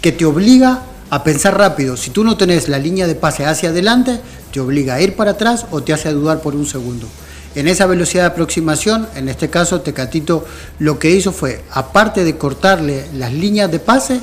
[0.00, 1.96] que te obliga a pensar rápido.
[1.96, 4.20] Si tú no tenés la línea de pase hacia adelante,
[4.52, 7.06] te obliga a ir para atrás o te hace dudar por un segundo.
[7.54, 10.44] En esa velocidad de aproximación, en este caso Tecatito
[10.78, 14.20] lo que hizo fue, aparte de cortarle las líneas de pase,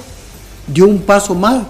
[0.68, 1.64] dio un paso más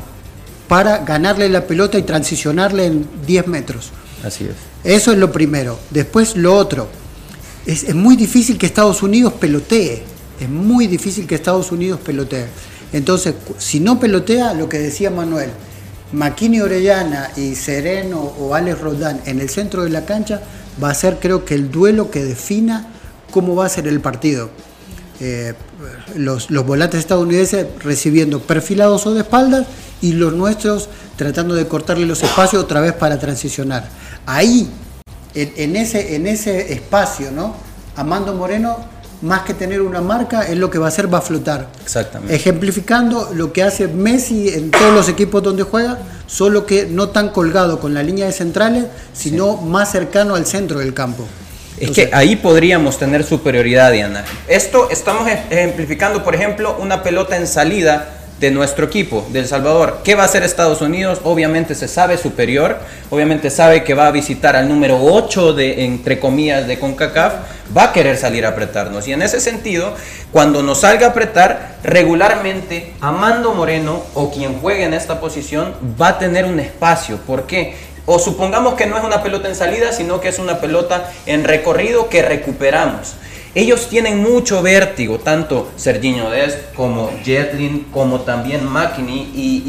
[0.67, 3.91] para ganarle la pelota y transicionarle en 10 metros.
[4.25, 4.55] Así es.
[4.83, 5.79] Eso es lo primero.
[5.89, 6.89] Después lo otro.
[7.65, 10.03] Es, muy difícil que Estados Unidos pelotee.
[10.39, 12.47] Es muy difícil que Estados Unidos pelotee.
[12.91, 15.49] Entonces, si no pelotea, lo que decía Manuel,
[16.11, 20.41] Maquini Orellana y Sereno o Alex Rodán en el centro de la cancha
[20.81, 22.87] va a ser creo que el duelo que defina
[23.31, 24.49] cómo va a ser el partido.
[25.19, 25.53] Eh,
[26.15, 29.65] los, los volantes estadounidenses recibiendo perfilados o de espaldas
[30.01, 33.89] y los nuestros tratando de cortarle los espacios otra vez para transicionar.
[34.25, 34.69] Ahí,
[35.35, 37.55] en, en ese, en ese espacio, ¿no?
[37.95, 38.77] Amando Moreno,
[39.21, 41.67] más que tener una marca, es lo que va a hacer, va a flotar.
[41.83, 42.35] Exactamente.
[42.35, 47.29] Ejemplificando lo que hace Messi en todos los equipos donde juega, solo que no tan
[47.29, 51.25] colgado con la línea de centrales, sino más cercano al centro del campo.
[51.79, 54.23] Es que ahí podríamos tener superioridad, Diana.
[54.47, 59.47] Esto estamos ej- ejemplificando, por ejemplo, una pelota en salida de nuestro equipo, de El
[59.47, 59.99] Salvador.
[60.03, 61.21] ¿Qué va a hacer Estados Unidos?
[61.23, 62.77] Obviamente se sabe superior,
[63.09, 67.35] obviamente sabe que va a visitar al número 8 de, entre comillas, de CONCACAF,
[67.75, 69.07] va a querer salir a apretarnos.
[69.07, 69.95] Y en ese sentido,
[70.33, 76.09] cuando nos salga a apretar, regularmente Amando Moreno o quien juegue en esta posición va
[76.09, 77.19] a tener un espacio.
[77.19, 77.77] ¿Por qué?
[78.05, 81.45] O supongamos que no es una pelota en salida, sino que es una pelota en
[81.45, 83.13] recorrido que recuperamos.
[83.55, 89.63] Ellos tienen mucho vértigo, tanto Serginho Dest como Jetlin, como también McKinney y,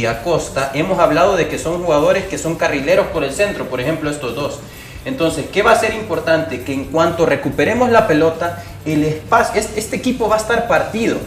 [0.00, 0.72] y Acosta.
[0.74, 4.34] Hemos hablado de que son jugadores que son carrileros por el centro, por ejemplo estos
[4.34, 4.58] dos.
[5.04, 6.62] Entonces, ¿qué va a ser importante?
[6.62, 11.18] Que en cuanto recuperemos la pelota, el espacio, es- este equipo va a estar partido.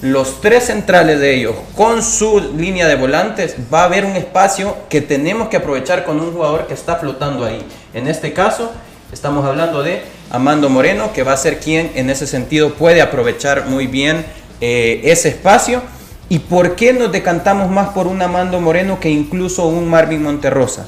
[0.00, 4.74] Los tres centrales de ellos, con su línea de volantes, va a haber un espacio
[4.88, 7.62] que tenemos que aprovechar con un jugador que está flotando ahí.
[7.92, 8.72] En este caso,
[9.12, 13.66] estamos hablando de Amando Moreno, que va a ser quien en ese sentido puede aprovechar
[13.66, 14.24] muy bien
[14.60, 15.82] eh, ese espacio.
[16.28, 20.86] ¿Y por qué nos decantamos más por un Amando Moreno que incluso un Marvin Monterrosa?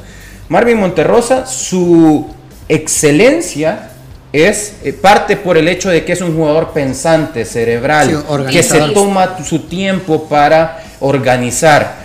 [0.48, 2.26] Marvin Monterrosa, su
[2.68, 3.90] excelencia
[4.32, 8.62] es eh, parte por el hecho de que es un jugador pensante, cerebral, Sí, que
[8.62, 11.99] se toma su tiempo para organizar.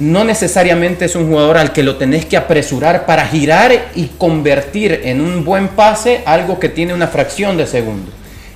[0.00, 5.00] No necesariamente es un jugador al que lo tenés que apresurar para girar y convertir
[5.04, 8.12] en un buen pase algo que tiene una fracción de segundo.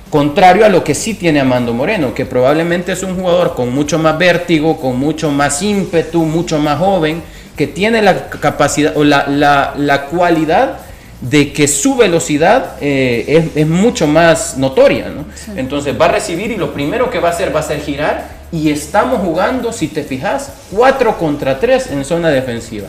[0.09, 3.97] Contrario a lo que sí tiene Amando Moreno, que probablemente es un jugador con mucho
[3.99, 7.21] más vértigo, con mucho más ímpetu, mucho más joven,
[7.57, 10.77] que tiene la capacidad o la, la- la cualidad
[11.19, 15.09] de que su velocidad eh, es, es mucho más notoria.
[15.09, 15.25] ¿no?
[15.57, 18.42] Entonces va a recibir y lo primero que va a hacer va a ser girar
[18.53, 22.87] y estamos jugando, si te fijas, 4 contra 3 en zona defensiva.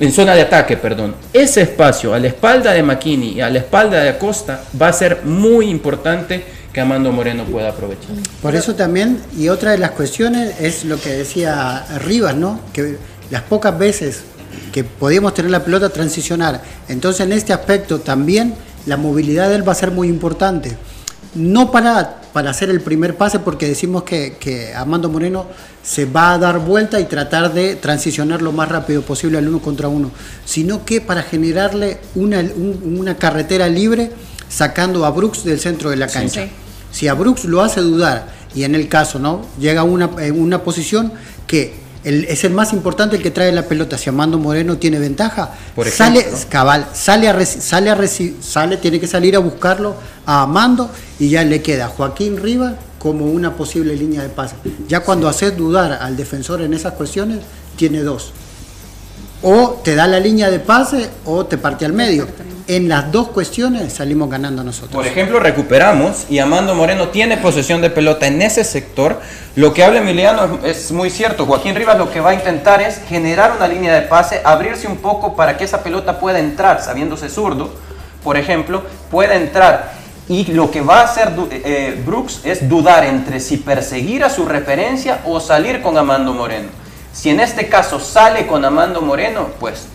[0.00, 1.14] En zona de ataque, perdón.
[1.34, 4.92] Ese espacio a la espalda de McKinney y a la espalda de Acosta va a
[4.94, 8.10] ser muy importante que Amando Moreno pueda aprovechar.
[8.40, 12.60] Por eso también, y otra de las cuestiones es lo que decía Rivas, ¿no?
[12.72, 12.96] Que
[13.30, 14.22] las pocas veces
[14.72, 16.62] que podíamos tener la pelota transicionar.
[16.88, 18.54] Entonces en este aspecto también
[18.86, 20.74] la movilidad de él va a ser muy importante.
[21.34, 25.46] No para, para hacer el primer pase, porque decimos que, que Amando Moreno
[25.82, 29.60] se va a dar vuelta y tratar de transicionar lo más rápido posible al uno
[29.60, 30.10] contra uno,
[30.44, 34.10] sino que para generarle una, un- una carretera libre
[34.48, 36.14] sacando a Brooks del centro de la Sí.
[36.18, 36.44] cancha.
[36.44, 36.50] Sí.
[36.90, 39.42] Si a Brooks lo hace dudar, y en el caso, ¿no?
[39.58, 41.12] Llega a una, en una posición
[41.46, 43.96] que el- es el más importante el que trae la pelota.
[43.98, 46.40] Si Amando Moreno tiene ventaja, Por sale, ejemplo.
[46.48, 49.94] cabal, sale a reci- sale a reci- sale, tiene que salir a buscarlo
[50.26, 54.54] a Amando y ya le queda Joaquín Rivas como una posible línea de pase.
[54.88, 57.38] Ya cuando haces dudar al defensor en esas cuestiones,
[57.76, 58.32] tiene dos.
[59.42, 62.28] O te da la línea de pase o te parte al medio.
[62.68, 64.92] En las dos cuestiones salimos ganando nosotros.
[64.92, 69.20] Por ejemplo, recuperamos y Amando Moreno tiene posesión de pelota en ese sector.
[69.56, 71.44] Lo que habla Emiliano es, muy cierto.
[71.44, 74.98] Joaquín Rivas lo que va a intentar es generar una línea de pase, abrirse un
[74.98, 77.74] poco para que esa pelota pueda entrar, sabiéndose zurdo,
[78.22, 79.92] por ejemplo, pueda entrar.
[80.28, 84.30] Y lo que va a hacer du- eh, Brooks es dudar entre si perseguir a
[84.30, 86.68] su referencia o salir con Amando Moreno.
[87.12, 89.86] Si en este caso sale con Amando Moreno, pues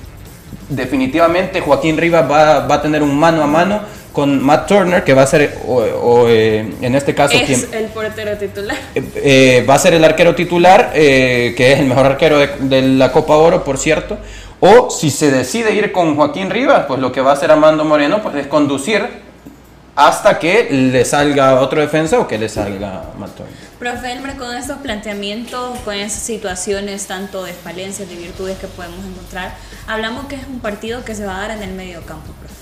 [0.69, 3.81] definitivamente Joaquín Rivas va, va a tener un mano a mano
[4.13, 7.85] con Matt Turner, que va a ser, o, o, eh, en este caso, quien, el
[7.85, 8.75] portero titular.
[8.95, 12.81] eh, va a ser el arquero titular, eh, que es el mejor arquero de, de
[12.81, 14.17] la Copa Oro, por cierto.
[14.59, 17.85] O si se decide ir con Joaquín Rivas, pues lo que va a hacer Amando
[17.85, 19.05] Moreno pues, es conducir
[19.95, 23.66] hasta que le salga otro defensa o que le salga Matt Turner.
[23.79, 29.05] Profe Elmer, con estos planteamientos, con esas situaciones tanto de falencias, de virtudes que podemos
[29.05, 32.33] encontrar, hablamos que es un partido que se va a dar en el medio campo,
[32.39, 32.55] profe.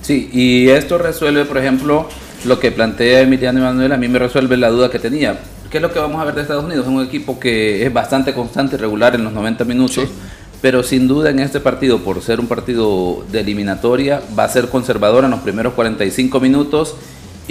[0.00, 2.08] Sí, y esto resuelve, por ejemplo,
[2.46, 5.40] lo que plantea Emiliano Emanuel, a mí me resuelve la duda que tenía.
[5.70, 6.86] ¿Qué es lo que vamos a ver de Estados Unidos?
[6.86, 10.08] Es un equipo que es bastante constante y regular en los 90 minutos,
[10.62, 14.70] pero sin duda en este partido, por ser un partido de eliminatoria, va a ser
[14.70, 16.96] conservador en los primeros 45 minutos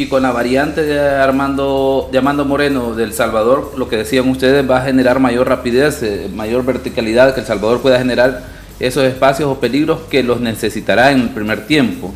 [0.01, 2.09] y con la variante de Armando,
[2.45, 7.33] Moreno del Salvador, lo que decían ustedes, va a generar mayor rapidez, eh, mayor verticalidad,
[7.35, 8.41] que El Salvador pueda generar
[8.79, 12.11] esos espacios o peligros que los necesitará en el primer tiempo.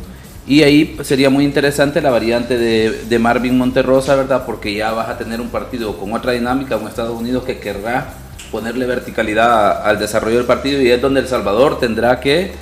[0.48, 4.44] Y ahí sería muy interesante la variante de, Marvin Monterrosa, ¿verdad?
[4.46, 8.14] Porque ya vas a tener un partido con otra dinámica, un Estados Unidos que querrá
[8.50, 12.52] ponerle verticalidad al desarrollo del partido y es donde El Salvador tendrá que,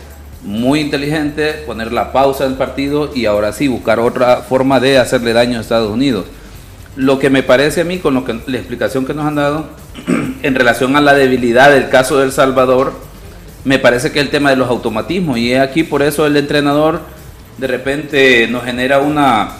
[0.44, 5.32] muy inteligente, poner la pausa del partido y ahora sí buscar otra forma de hacerle
[5.32, 6.26] daño a Estados Unidos.
[6.96, 9.66] Lo que me parece a mí, con lo que, la explicación que nos han dado,
[10.42, 12.92] en relación a la debilidad del caso del Salvador,
[13.64, 17.00] me parece que el tema de los automatismos y es aquí por eso el entrenador
[17.56, 19.52] de repente nos genera una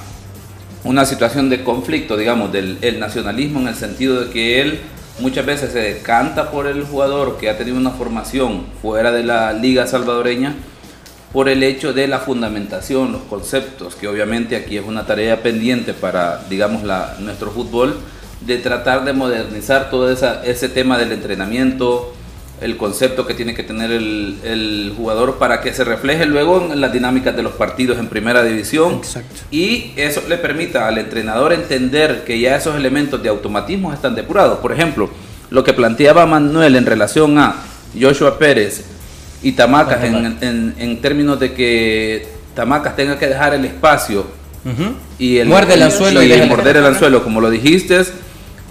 [0.84, 4.80] una situación de conflicto, digamos, del el nacionalismo en el sentido de que él
[5.18, 9.54] muchas veces se decanta por el jugador que ha tenido una formación fuera de la
[9.54, 10.54] liga salvadoreña
[11.34, 15.92] por el hecho de la fundamentación, los conceptos, que obviamente aquí es una tarea pendiente
[15.92, 17.96] para, digamos, la, nuestro fútbol,
[18.42, 22.14] de tratar de modernizar todo esa, ese tema del entrenamiento,
[22.60, 26.80] el concepto que tiene que tener el, el jugador para que se refleje luego en
[26.80, 29.00] las dinámicas de los partidos en primera división.
[29.50, 34.60] Y eso le permita al entrenador entender que ya esos elementos de automatismo están depurados.
[34.60, 35.10] Por ejemplo,
[35.50, 37.56] lo que planteaba Manuel en relación a
[38.00, 38.93] Joshua Pérez
[39.44, 42.26] y Tamacas en, en- en términos de que
[42.56, 44.26] Tamacas tenga que dejar el espacio
[45.18, 48.00] y el, Muerde el anzuelo y y el- morder el anzuelo, como lo dijiste,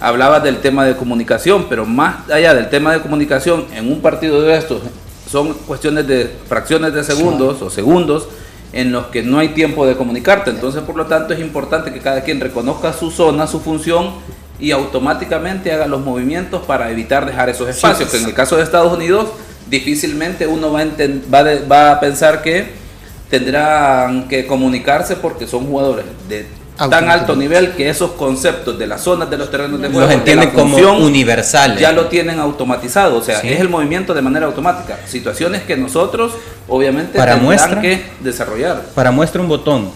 [0.00, 4.42] hablabas del tema de comunicación, pero más allá del tema de comunicación, en un partido
[4.42, 4.82] de estos
[5.30, 8.28] son cuestiones de fracciones de segundos o segundos
[8.72, 10.50] en los que no hay tiempo de comunicarte.
[10.50, 14.10] Entonces, por lo tanto, es importante que cada quien reconozca su zona, su función
[14.58, 18.10] y automáticamente haga los movimientos para evitar dejar esos espacios.
[18.10, 19.28] que en el caso de Estados Unidos,
[19.78, 22.56] difícilmente uno va a, enten- va de- va a pensar que
[23.30, 26.46] tendrán que comunicarse porque son jugadores de
[26.90, 30.08] tan alto nivel que esos conceptos de las zonas de los terrenos de Los juego
[30.08, 31.78] de la entienden como universales.
[31.80, 33.48] ya lo tienen automatizado o sea Sí.
[33.48, 36.32] es el movimiento de manera automática situaciones que nosotros
[36.68, 37.80] obviamente Para tendrán muestra.
[37.80, 39.90] que desarrollar Para muestra un botón.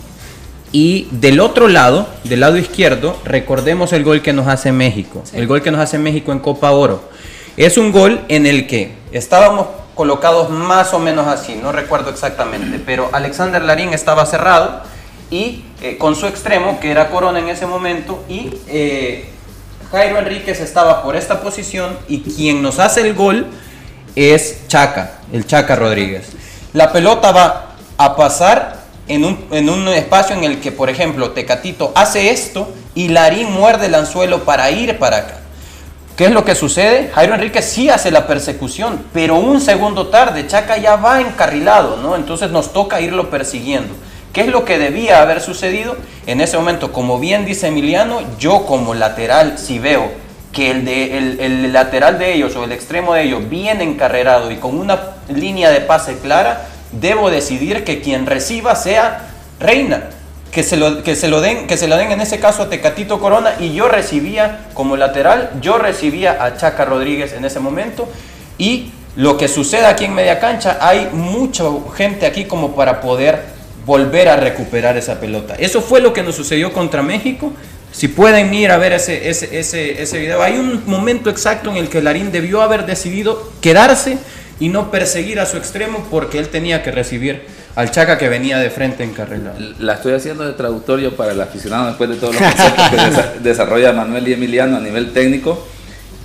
[0.71, 5.25] Y del otro lado, del lado izquierdo, recordemos el gol que nos hace México.
[5.33, 7.09] El gol que nos hace México en Copa Oro.
[7.57, 12.81] Es un gol en el que estábamos colocados más o menos así, no recuerdo exactamente,
[12.85, 14.83] pero Alexander Larín estaba cerrado
[15.31, 19.29] y eh, con su extremo, que era Corona en ese momento, y eh,
[19.91, 23.47] Jairo Enríquez estaba por esta posición y quien nos hace el gol
[24.15, 26.29] es Chaca, el Chaca Rodríguez.
[26.73, 28.79] La pelota va a pasar
[29.09, 33.51] en un, en un espacio en el que, por ejemplo, Tecatito hace esto y Larín
[33.53, 35.39] muerde el anzuelo para ir para acá.
[36.19, 37.13] ¿Qué es lo que sucede?
[37.15, 42.17] Jairo Enríquez sí hace la persecución, pero un segundo tarde, Chaca ya va encarrilado, ¿no?
[42.17, 43.95] Entonces nos toca irlo persiguiendo.
[44.33, 45.97] ¿Qué es lo que debía haber sucedido?
[46.27, 50.11] En ese momento, como bien dice Emiliano, yo como lateral, si veo
[50.51, 54.51] que el, de, el, el lateral de ellos o el extremo de ellos viene encarrerado
[54.51, 54.99] y con una
[55.29, 59.29] línea de pase clara, debo decidir que quien reciba sea
[59.61, 60.11] Reina.
[60.53, 62.71] Que se, lo, que, se lo den, que se lo den en ese caso a
[62.71, 68.09] Tecatito Corona y yo recibía como lateral, yo recibía a Chaca Rodríguez en ese momento
[68.57, 71.65] y lo que sucede aquí en media cancha, hay mucha
[71.97, 73.41] gente aquí como para poder
[73.85, 75.55] volver a recuperar esa pelota.
[75.59, 77.53] Eso fue lo que nos sucedió contra México.
[77.91, 81.79] Si pueden ir a ver ese, ese, ese, ese video, hay un momento exacto en
[81.79, 84.19] el que Larín debió haber decidido quedarse
[84.61, 87.47] y no perseguir a su extremo porque él tenía que recibir
[87.79, 89.57] al Chaca que venía de frente encarrilado.
[89.79, 93.35] la estoy haciendo de traductorio para el aficionado después de todos los conceptos que desa-
[93.41, 95.65] desarrolla Manuel y Emiliano a nivel técnico,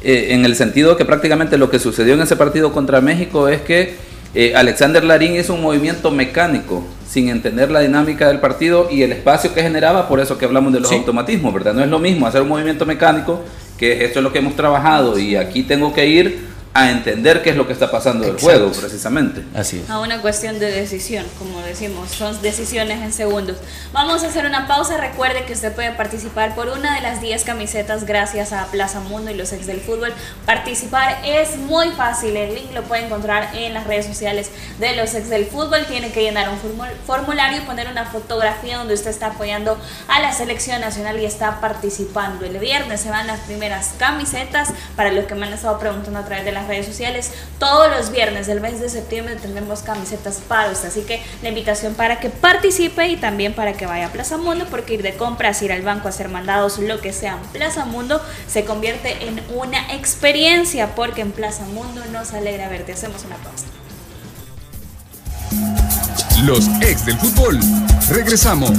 [0.03, 3.61] eh, en el sentido que prácticamente lo que sucedió en ese partido contra México es
[3.61, 3.95] que
[4.33, 9.11] eh, Alexander Larín hizo un movimiento mecánico sin entender la dinámica del partido y el
[9.11, 11.75] espacio que generaba, por eso que hablamos de los automatismos, ¿verdad?
[11.75, 13.43] No es lo mismo hacer un movimiento mecánico,
[13.77, 17.51] que esto es lo que hemos trabajado y aquí tengo que ir a entender qué
[17.51, 19.43] es lo que está pasando del juego, precisamente.
[19.55, 19.89] Así es.
[19.89, 23.57] A una cuestión de decisión, como decimos, son decisiones en segundos.
[23.91, 24.97] Vamos a hacer una pausa.
[24.97, 29.29] Recuerde que usted puede participar por una de las 10 camisetas gracias a Plaza Mundo
[29.29, 30.13] y los ex del fútbol.
[30.47, 32.35] Participar es muy fácil.
[32.35, 34.49] El link lo puede encontrar en las redes sociales
[34.79, 35.85] de los ex del fútbol.
[35.87, 40.19] Tiene que llenar un formu- formulario y poner una fotografía donde usted está apoyando a
[40.21, 42.45] la selección nacional y está participando.
[42.45, 46.25] El viernes se van las primeras camisetas para los que me han estado preguntando a
[46.25, 47.31] través de las redes sociales.
[47.59, 50.63] Todos los viernes del mes de septiembre tendremos camisetas para.
[50.63, 54.65] Así que la invitación para que participe y también para que vaya a Plaza Mundo,
[54.69, 58.21] porque ir de compras, ir al banco, hacer mandados, lo que sea en Plaza Mundo,
[58.47, 62.93] se convierte en una experiencia, porque en Plaza Mundo nos alegra verte.
[62.93, 63.65] Hacemos una pausa.
[66.43, 67.59] Los ex del fútbol.
[68.09, 68.71] Regresamos.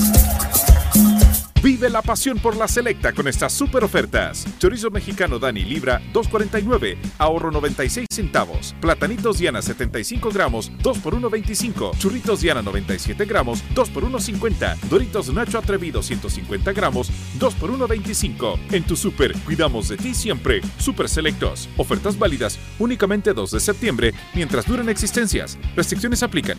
[1.64, 4.44] Vive la pasión por la selecta con estas super ofertas.
[4.58, 8.76] Chorizo mexicano Dani Libra 2.49, ahorro 96 centavos.
[8.82, 11.96] Platanitos Diana 75 gramos 2 por 1.25.
[11.96, 14.76] Churritos Diana 97 gramos 2 por 1.50.
[14.90, 18.58] Doritos Nacho Atrevido 150 gramos 2 por 1.25.
[18.72, 20.60] En tu super cuidamos de ti siempre.
[20.76, 21.70] Super selectos.
[21.78, 25.56] Ofertas válidas únicamente 2 de septiembre mientras duren existencias.
[25.74, 26.58] Restricciones aplican.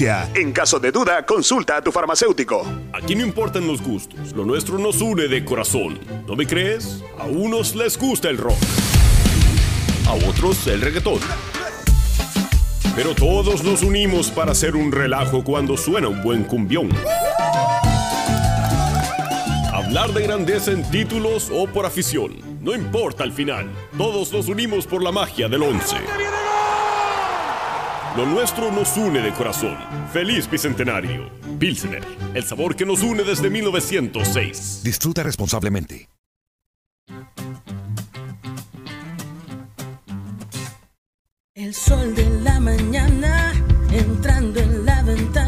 [0.00, 2.64] En caso de duda, consulta a tu farmacéutico.
[2.92, 5.98] Aquí no importan los gustos, lo nuestro nos une de corazón.
[6.24, 7.02] ¿No me crees?
[7.18, 8.56] A unos les gusta el rock,
[10.06, 11.18] a otros el reggaetón
[12.94, 16.90] Pero todos nos unimos para hacer un relajo cuando suena un buen cumbión.
[19.72, 23.68] Hablar de grandeza en títulos o por afición, no importa al final.
[23.96, 25.96] Todos nos unimos por la magia del once.
[28.16, 29.76] Lo nuestro nos une de corazón.
[30.12, 31.30] Feliz Bicentenario.
[31.58, 32.02] Pilsener,
[32.34, 34.80] el sabor que nos une desde 1906.
[34.82, 36.08] Disfruta responsablemente.
[41.54, 43.52] El sol de la mañana
[43.92, 45.47] entrando en la ventana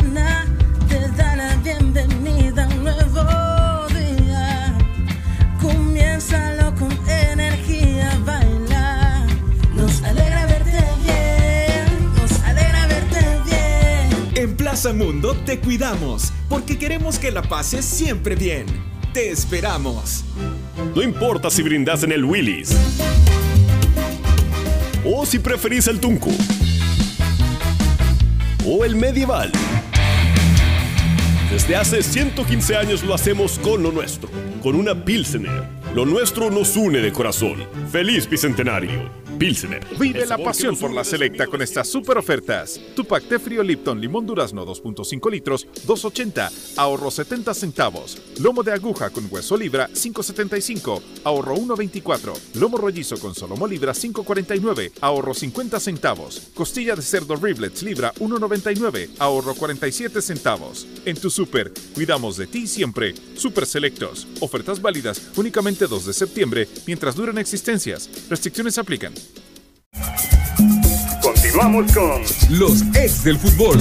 [14.82, 14.92] bien.
[14.92, 18.66] En Plaza Mundo te cuidamos porque queremos que la pases siempre bien.
[19.12, 20.24] Te esperamos.
[20.94, 22.74] No importa si brindas en el Willis
[25.04, 26.30] o si preferís el Tunco
[28.66, 29.52] o el Medieval.
[31.50, 34.30] Desde hace 115 años lo hacemos con lo nuestro,
[34.62, 35.64] con una Pilsener.
[35.94, 37.66] Lo nuestro nos une de corazón.
[37.90, 39.19] ¡Feliz Bicentenario!
[39.98, 42.78] Vive la pasión por la selecta con estas super ofertas.
[42.94, 48.18] Tu pack de frío Lipton Limón Durazno 2.5 litros, 2.80, ahorro 70 centavos.
[48.38, 52.34] Lomo de aguja con hueso libra, 5.75, ahorro 1.24.
[52.56, 56.50] Lomo rollizo con solomo libra, 5.49, ahorro 50 centavos.
[56.52, 60.86] Costilla de cerdo riblets libra, 1.99, ahorro 47 centavos.
[61.06, 63.14] En tu super, cuidamos de ti siempre.
[63.36, 64.28] Super selectos.
[64.40, 68.10] Ofertas válidas únicamente 2 de septiembre mientras duran existencias.
[68.28, 69.14] Restricciones aplican.
[71.22, 73.78] Continuamos con Los ex del fútbol.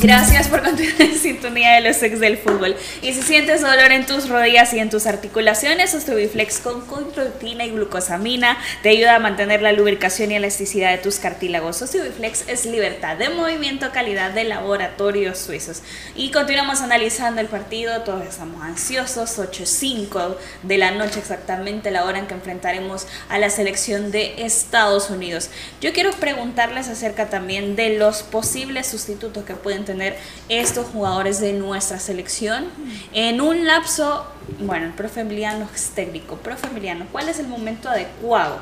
[0.00, 2.76] Gracias por continuar en sintonía de los ex del fútbol.
[3.02, 7.70] Y si sientes dolor en tus rodillas y en tus articulaciones, Osteobiflex con controtina y
[7.70, 11.82] glucosamina te ayuda a mantener la lubricación y elasticidad de tus cartílagos.
[11.82, 15.82] Osteobiflex es libertad de movimiento, calidad de laboratorios suizos.
[16.14, 22.20] Y continuamos analizando el partido, todos estamos ansiosos, 8.05 de la noche exactamente la hora
[22.20, 25.50] en que enfrentaremos a la selección de Estados Unidos.
[25.80, 30.16] Yo quiero preguntarles acerca también de los posibles sustitutos que pueden tener
[30.48, 32.66] estos jugadores de nuestra selección
[33.14, 34.26] en un lapso,
[34.60, 38.60] bueno, el profe Emiliano es técnico, profe Emiliano, ¿cuál es el momento adecuado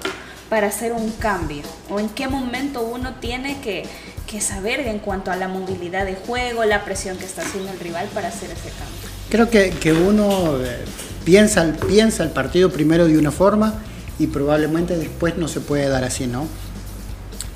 [0.49, 1.65] para hacer un cambio?
[1.91, 3.85] ¿O en qué momento uno tiene que,
[4.27, 7.81] que saber en cuanto a la movilidad de juego, la presión que está haciendo el
[7.81, 9.11] rival para hacer ese cambio?
[9.29, 10.85] Creo que, que uno eh,
[11.25, 13.83] piensa, piensa el partido primero de una forma
[14.21, 16.47] y probablemente después no se puede dar así, ¿no?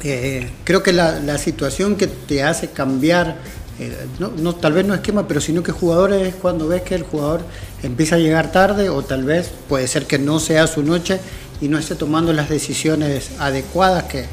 [0.03, 3.37] Eh, creo que la, la situación que te hace cambiar,
[3.83, 7.03] eh, no, tal vez no esquema, pero sino que jugadores es cuando ves que el
[7.03, 7.41] jugador
[7.83, 11.19] empieza a llegar tarde o tal vez puede ser que no sea su noche
[11.63, 14.27] y no esté tomando las decisiones adecuadas que,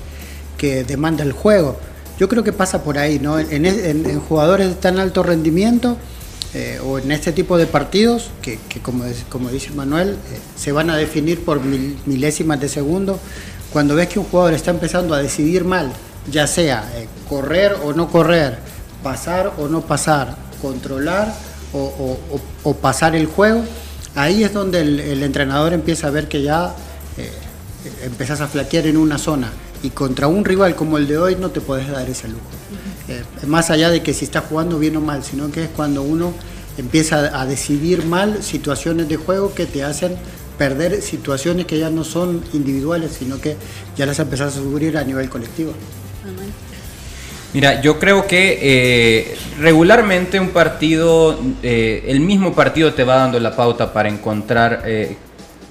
[0.83, 1.77] demanda el juego.
[2.19, 3.39] Yo creo que pasa por ahí, ¿no?
[3.39, 5.97] En, jugadores de tan alto rendimiento
[6.53, 9.05] eh, o en este tipo de partidos, que, como,
[9.49, 13.19] dice Manuel, eh, se van a definir por mil- milésimas de segundo,
[13.71, 15.91] cuando ves que un jugador está empezando a decidir mal,
[16.31, 16.89] ya sea
[17.29, 18.57] correr o no correr,
[19.03, 21.33] pasar o no pasar, controlar
[21.73, 23.63] o, o- o- o pasar el juego,
[24.15, 26.73] ahí es donde el, el entrenador empieza a ver que ya
[27.17, 27.31] eh,
[28.03, 29.51] empezás a flaquear en una zona
[29.83, 32.41] y contra un rival como el de hoy no te podés dar ese lujo.
[33.09, 36.01] Eh, más allá de que si está jugando bien o mal, sino que es cuando
[36.01, 36.33] uno
[36.77, 40.15] empieza a decidir mal situaciones de juego que te hacen
[40.57, 43.55] perder situaciones que ya no son individuales, sino que
[43.95, 45.73] ya las empezás a sufrir a nivel colectivo.
[47.53, 53.39] Mira, yo creo que eh, regularmente un partido, eh, el mismo partido te va dando
[53.39, 55.15] la pauta para encontrar eh,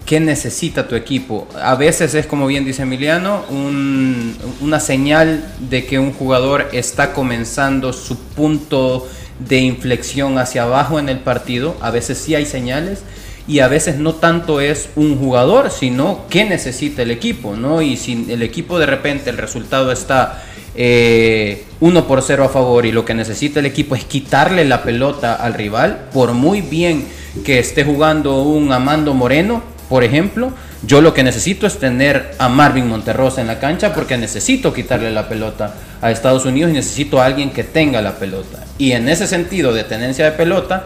[0.06, 1.46] qué necesita tu equipo.
[1.60, 7.12] A veces es, como bien dice Emiliano, un- una señal de que un jugador está
[7.12, 9.06] comenzando su punto
[9.38, 11.76] de inflexión hacia abajo en el partido.
[11.82, 13.02] A veces sí hay señales
[13.46, 17.82] y a veces no tanto es un jugador, sino qué necesita el equipo, ¿no?
[17.82, 20.42] Y si el equipo de repente el resultado está
[20.76, 24.82] eh, 1 por 0 a favor y lo que necesita el equipo es quitarle la
[24.82, 27.04] pelota al rival, por muy bien
[27.44, 30.52] que esté jugando un Amando Moreno, por ejemplo,
[30.86, 35.10] yo lo que necesito es tener a Marvin Monterrosa en la cancha porque necesito quitarle
[35.10, 38.64] la pelota a Estados Unidos y necesito a alguien que tenga la pelota.
[38.78, 40.84] Y en ese sentido de tenencia de pelota,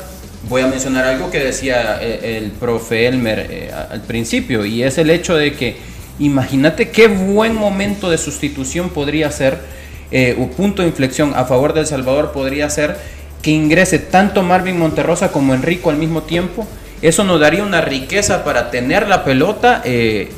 [0.48, 4.98] voy a mencionar algo que decía eh, el, profe Elmer eh, al principio y es
[4.98, 5.76] el hecho de que
[6.20, 9.58] imagínate qué buen momento de sustitución podría ser
[10.12, 12.96] eh, o punto de inflexión a favor de El Salvador podría ser
[13.42, 16.66] que ingrese tanto Marvin Monterrosa como Enrico al mismo tiempo.
[17.00, 20.30] Eso nos daría una riqueza para tener la pelota, eh,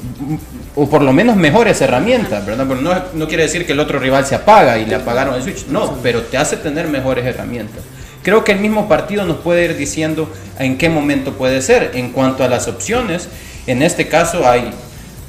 [0.76, 2.66] o por lo menos mejores herramientas, ¿verdad?
[2.68, 5.42] Pero no, no quiere decir que el otro rival se apaga y le apagaron el
[5.42, 7.82] switch, no, pero te hace tener mejores herramientas.
[8.22, 11.90] Creo que el mismo partido nos puede ir diciendo en qué momento puede ser.
[11.94, 13.28] En cuanto a las opciones,
[13.66, 14.70] en este caso hay,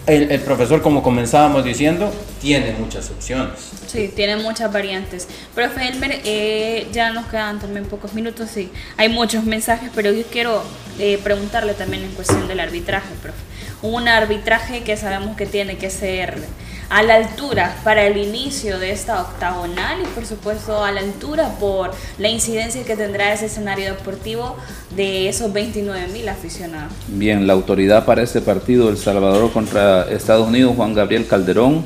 [0.06, 3.72] el, el profesor, como comenzábamos diciendo, tiene muchas opciones.
[3.88, 5.28] Sí, tiene muchas variantes.
[5.56, 8.72] Profe Elmer, eh, ya nos quedan también pocos minutos, sí.
[8.98, 10.64] Hay muchos mensajes, pero yo quiero
[11.00, 13.40] eh, preguntarle también en cuestión del arbitraje, profe.
[13.82, 16.38] Un arbitraje que sabemos que tiene que ser
[16.90, 21.56] a la altura para el inicio de esta octagonal y por supuesto a la altura
[21.60, 24.56] por la incidencia que tendrá ese escenario deportivo
[24.96, 26.94] de esos 29 mil aficionados.
[27.08, 31.84] Bien, la autoridad para este partido, El Salvador contra Estados Unidos, Juan Gabriel Calderón,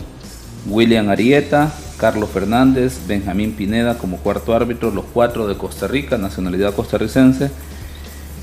[0.67, 6.73] William Arieta, Carlos Fernández, Benjamín Pineda como cuarto árbitro, los cuatro de Costa Rica, nacionalidad
[6.75, 7.49] costarricense.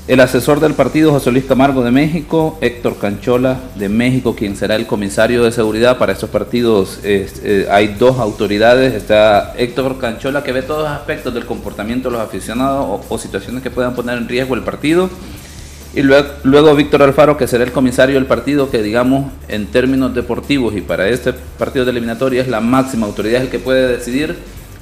[0.07, 4.75] El asesor del partido, José Luis Camargo de México, Héctor Canchola de México, quien será
[4.75, 6.99] el comisario de seguridad para estos partidos.
[7.03, 12.17] Eh, hay dos autoridades, está Héctor Canchola que ve todos los aspectos del comportamiento de
[12.17, 15.09] los aficionados o, situaciones que puedan poner en riesgo el partido.
[15.95, 20.75] Y luego, Víctor Alfaro, que será el comisario del partido, que digamos en términos deportivos
[20.75, 24.35] y para este partido de eliminatoria es la máxima autoridad, el que puede decidir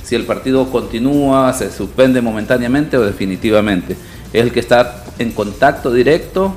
[0.03, 3.95] si el partido continúa, se suspende momentáneamente o definitivamente.
[4.34, 6.55] Es el que está en contacto directo,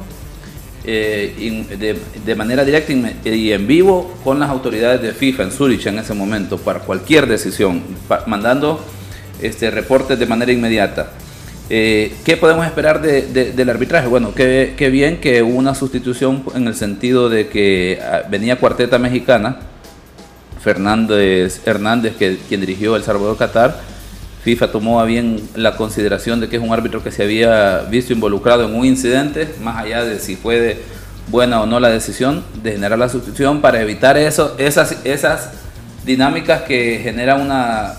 [0.89, 2.93] eh, de, manera directa
[3.25, 7.27] y en vivo con las autoridades de FIFA en Zurich en ese momento para cualquier
[7.27, 7.83] decisión,
[8.27, 8.81] mandando
[9.43, 11.11] este, reportes de manera inmediata.
[11.69, 14.07] Eh, ¿Qué podemos esperar de, de, del arbitraje?
[14.07, 18.57] Bueno, qué, qué, bien que hubo una sustitución en el sentido de que ah, venía
[18.57, 19.59] cuarteta mexicana,
[20.63, 23.96] Fernández Hernández, que, quien dirigió El Salvador Qatar.
[24.47, 28.13] FIFA tomó a bien la consideración de que es un árbitro que se había visto
[28.13, 30.85] involucrado en un incidente, más allá de si fue
[31.27, 35.51] buena o no la decisión de generar la sustitución para evitar eso, esas, esas
[36.05, 37.95] dinámicas que generan una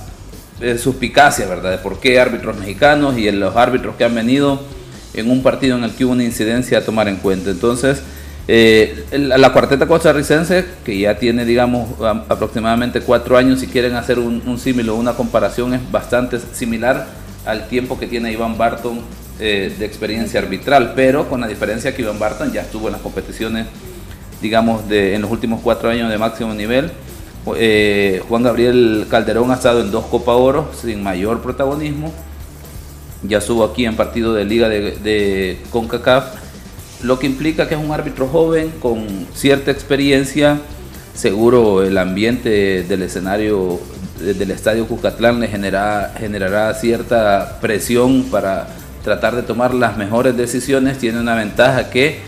[0.62, 1.72] eh, suspicacia, ¿verdad?
[1.72, 4.62] De por qué árbitros mexicanos y los árbitros que han venido
[5.16, 7.50] en un partido en el que hubo una incidencia a tomar en cuenta.
[7.50, 8.02] Entonces,
[8.48, 11.89] eh, la, cuarteta costarricense, que ya tiene, digamos,
[12.30, 17.08] aproximadamente cuatro años, si quieren hacer un, un símil o una comparación, es bastante similar
[17.45, 19.02] al tiempo que tiene Iván Barton
[19.39, 23.02] eh, de experiencia arbitral, pero con la diferencia que Iván Barton ya estuvo en las
[23.02, 23.68] competiciones,
[24.41, 26.91] digamos, de, en los últimos cuatro años de máximo nivel.
[27.56, 32.12] Eh, Juan Gabriel Calderón ha estado en dos Copa Oro sin mayor protagonismo.
[33.22, 36.26] Ya estuvo aquí en partido de Liga de, CONCACAF,
[37.04, 40.60] lo que implica que es un árbitro joven con cierta experiencia.
[41.14, 43.80] Seguro el ambiente del escenario
[44.20, 48.68] del estadio Cucatlán le genera, generará cierta presión para
[49.04, 50.98] tratar de tomar las mejores decisiones.
[50.98, 52.20] Tiene una ventaja que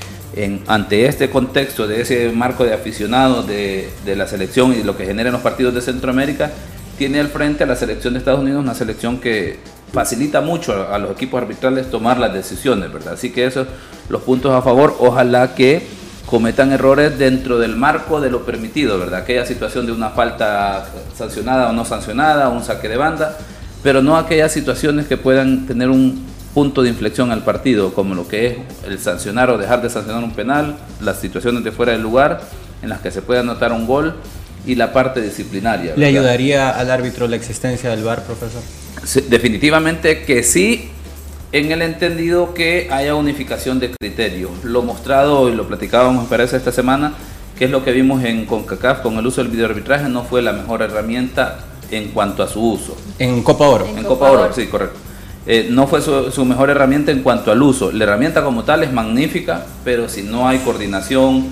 [0.67, 5.05] ante este contexto de ese marco de aficionados de, de, la selección y lo que
[5.05, 6.51] generan los partidos de Centroamérica,
[6.97, 9.57] tiene al frente a la selección de Estados Unidos una selección que
[9.91, 13.13] facilita mucho a, los equipos arbitrales tomar las decisiones, ¿verdad?
[13.13, 13.67] Así que esos
[14.09, 15.85] los puntos a favor, ojalá que
[16.25, 19.21] cometan errores dentro del marco de lo permitido, ¿verdad?
[19.21, 20.85] Aquella situación de una falta
[21.15, 23.37] sancionada o no sancionada, un saque de banda,
[23.81, 28.27] pero no aquellas situaciones que puedan tener un punto de inflexión al partido, como lo
[28.27, 32.01] que es el sancionar o dejar de sancionar un penal, las situaciones de fuera del
[32.01, 32.41] lugar
[32.81, 34.15] en las que se puede anotar un gol
[34.69, 35.91] y la parte disciplinaria.
[35.91, 35.97] ¿verdad?
[35.97, 38.61] ¿Le ayudaría al árbitro la existencia del VAR, profesor?
[39.03, 40.91] Sí, definitivamente que sí,
[41.51, 44.51] en el entendido que haya unificación de criterios.
[44.63, 47.13] Lo mostrado y lo platicábamos, me parece, esta semana,
[47.57, 50.53] que es lo que vimos en CONCACAF con el uso del videoarbitraje, no fue la
[50.53, 52.95] mejor herramienta en cuanto a su uso.
[53.17, 53.85] En Copa Oro.
[53.87, 54.99] En, en Copa, Copa Oro, Oro, sí, correcto.
[55.47, 57.91] Eh, no fue su, su, mejor herramienta en cuanto al uso.
[57.91, 61.47] La herramienta como tal es magnífica, pero si no hay coordinación,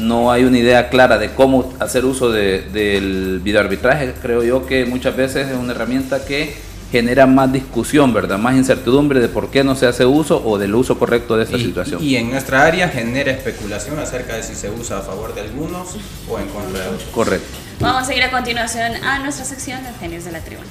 [0.00, 4.84] no hay una idea clara de cómo hacer uso de, del videoarbitraje, creo yo que
[4.84, 6.54] muchas veces es una herramienta que
[6.90, 8.38] genera más discusión, ¿verdad?
[8.38, 11.56] Más incertidumbre de por qué no se hace uso o del uso correcto de esta
[11.56, 12.02] y, situación.
[12.02, 15.96] Y en nuestra área genera especulación acerca de si se usa a favor de algunos
[16.28, 17.08] o en contra de otros.
[17.12, 17.58] Correcto.
[17.78, 20.68] Vamos a seguir a continuación a nuestra sección de Genios de la Tribuna.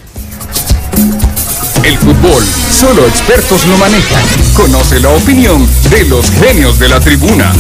[1.84, 4.24] El fútbol, solo expertos lo manejan.
[4.54, 7.54] Conoce la opinión de los genios de la tribuna.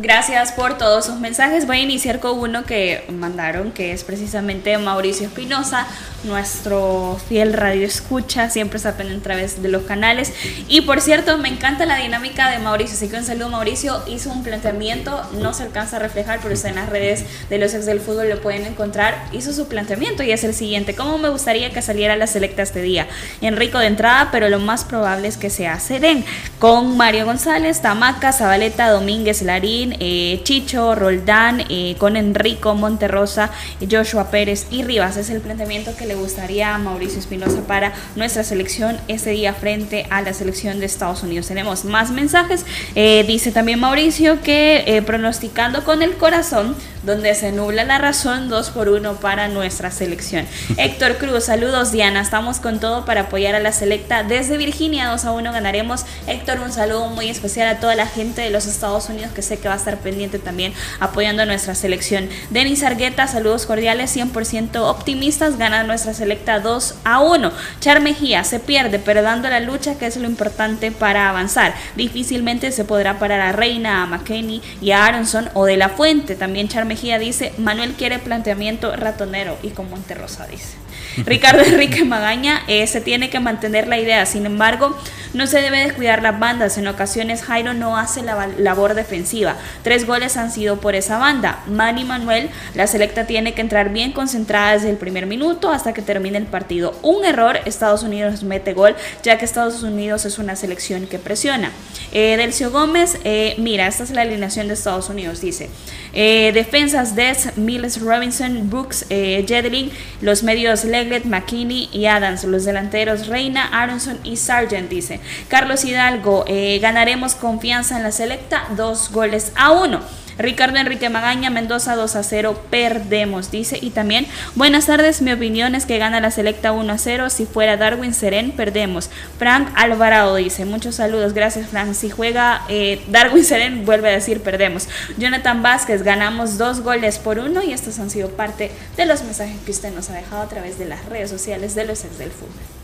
[0.00, 1.66] Gracias por todos sus mensajes.
[1.66, 5.88] Voy a iniciar con uno que mandaron, que es precisamente Mauricio Espinosa,
[6.24, 10.32] nuestro fiel radio escucha, siempre se aprende a través de los canales.
[10.68, 14.02] Y por cierto, me encanta la dinámica de Mauricio, así que un saludo Mauricio.
[14.06, 17.74] Hizo un planteamiento, no se alcanza a reflejar, pero está en las redes de los
[17.74, 19.26] ex del fútbol, lo pueden encontrar.
[19.32, 22.82] Hizo su planteamiento y es el siguiente: ¿Cómo me gustaría que saliera la selecta este
[22.82, 23.08] día?
[23.40, 26.24] Enrico de entrada, pero lo más probable es que sea Seren.
[26.58, 33.50] con Mario González, Tamaca, Zabaleta, Domínguez, Larín, eh, Chicho, Roldán, eh, con Enrico, Monterrosa,
[33.90, 35.16] Joshua Pérez y Rivas.
[35.16, 40.06] Es el planteamiento que le gustaría a Mauricio Espinosa para nuestra selección ese día frente
[40.10, 41.48] a la selección de Estados Unidos.
[41.48, 42.64] Tenemos más mensajes.
[42.94, 48.70] Eh, dice también Mauricio que pronosticando con el corazón, donde se nubla la razón, dos
[48.70, 50.46] por uno para nuestra selección.
[50.76, 55.24] Héctor Cruz, saludos Diana, estamos con todo para apoyar a la selecta desde Virginia, 2
[55.24, 56.04] a 1 ganaremos.
[56.26, 59.58] Héctor, un saludo muy especial a toda la gente de los Estados Unidos que sé
[59.58, 62.28] que va estar pendiente también apoyando a nuestra selección.
[62.50, 67.52] Denis Argueta, saludos cordiales, 100% optimistas, gana nuestra selecta 2 a 1.
[67.80, 71.74] Char Mejía, se pierde, pero dando la lucha que es lo importante para avanzar.
[71.96, 76.34] Difícilmente se podrá parar a Reina, a McKenney y a Aronson o de la Fuente.
[76.34, 80.87] También Char Mejía dice, Manuel quiere planteamiento ratonero y con Monterrosa dice.
[81.26, 84.96] Ricardo Enrique Magaña, eh, se tiene que mantener la idea, sin embargo,
[85.34, 86.78] no se debe descuidar las bandas.
[86.78, 89.56] En ocasiones Jairo no hace la labor defensiva.
[89.82, 91.60] Tres goles han sido por esa banda.
[91.66, 96.02] Manny Manuel, la selecta tiene que entrar bien concentrada desde el primer minuto hasta que
[96.02, 96.98] termine el partido.
[97.02, 101.72] Un error, Estados Unidos mete gol, ya que Estados Unidos es una selección que presiona.
[102.12, 105.68] Eh, Delcio Gómez, eh, mira, esta es la alineación de Estados Unidos, dice.
[106.12, 109.90] Eh, defensas Des, Mills, Robinson, Brooks, eh, Jedlin,
[110.20, 115.20] los medios Leglet, McKinney y Adams, los delanteros Reina, Aronson y Sargent, dice.
[115.48, 120.00] Carlos Hidalgo, eh, ganaremos confianza en la selecta, dos goles a uno.
[120.38, 123.78] Ricardo Enrique Magaña, Mendoza 2 a 0, perdemos, dice.
[123.80, 127.30] Y también, buenas tardes, mi opinión es que gana la selecta 1 a 0.
[127.30, 129.10] Si fuera Darwin Seren, perdemos.
[129.38, 131.92] Frank Alvarado dice, muchos saludos, gracias Frank.
[131.94, 134.88] Si juega eh, Darwin Seren, vuelve a decir, perdemos.
[135.16, 139.60] Jonathan Vázquez, ganamos dos goles por uno y estos han sido parte de los mensajes
[139.64, 142.30] que usted nos ha dejado a través de las redes sociales de los ex del
[142.30, 142.77] fútbol.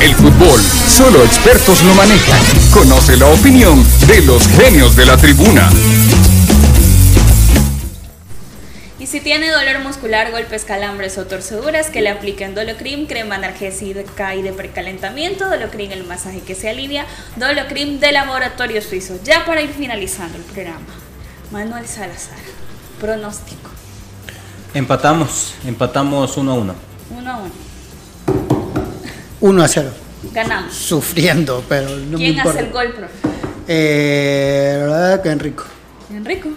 [0.00, 2.38] El fútbol, solo expertos lo manejan.
[2.72, 5.70] Conoce la opinión de los genios de la tribuna.
[8.98, 14.34] Y si tiene dolor muscular, golpes, calambres o torceduras, que le apliquen Dolocrim, crema analgésica
[14.34, 17.06] y de precalentamiento, Dolocrim el masaje que se alivia,
[17.36, 19.18] Dolocrim de laboratorio suizo.
[19.24, 20.80] Ya para ir finalizando el programa,
[21.52, 22.38] Manuel Salazar,
[23.00, 23.70] pronóstico.
[24.74, 26.74] Empatamos, empatamos uno a uno.
[27.10, 27.75] Uno a uno.
[29.40, 29.90] 1 a 0.
[30.32, 30.72] Ganamos.
[30.74, 32.50] Sufriendo, pero no ¿Quién me importa.
[32.50, 33.12] hace el gol, profe?
[33.68, 35.64] Eh, la verdad que Enrico.
[36.10, 36.48] Enrico.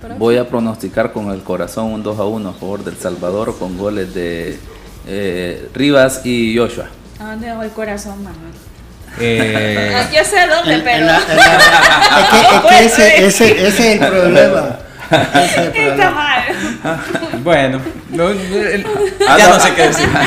[0.00, 0.18] profe.
[0.18, 3.78] Voy a pronosticar con el corazón un 2 a 1 a favor del Salvador con
[3.78, 4.58] goles de
[5.06, 6.86] eh, Rivas y Joshua.
[7.20, 8.52] ¿A dónde dejó el corazón, Manuel?
[9.20, 10.96] Eh, Yo sé dónde, En- pero.
[10.98, 14.78] en la- en la- es que, es que ese, ese, ese es el problema.
[15.12, 16.10] Ese es el Está problema.
[16.12, 16.42] mal.
[17.44, 17.80] bueno,
[18.10, 18.86] no, el-
[19.28, 19.54] Ah, ya no.
[19.54, 20.08] no sé qué decir.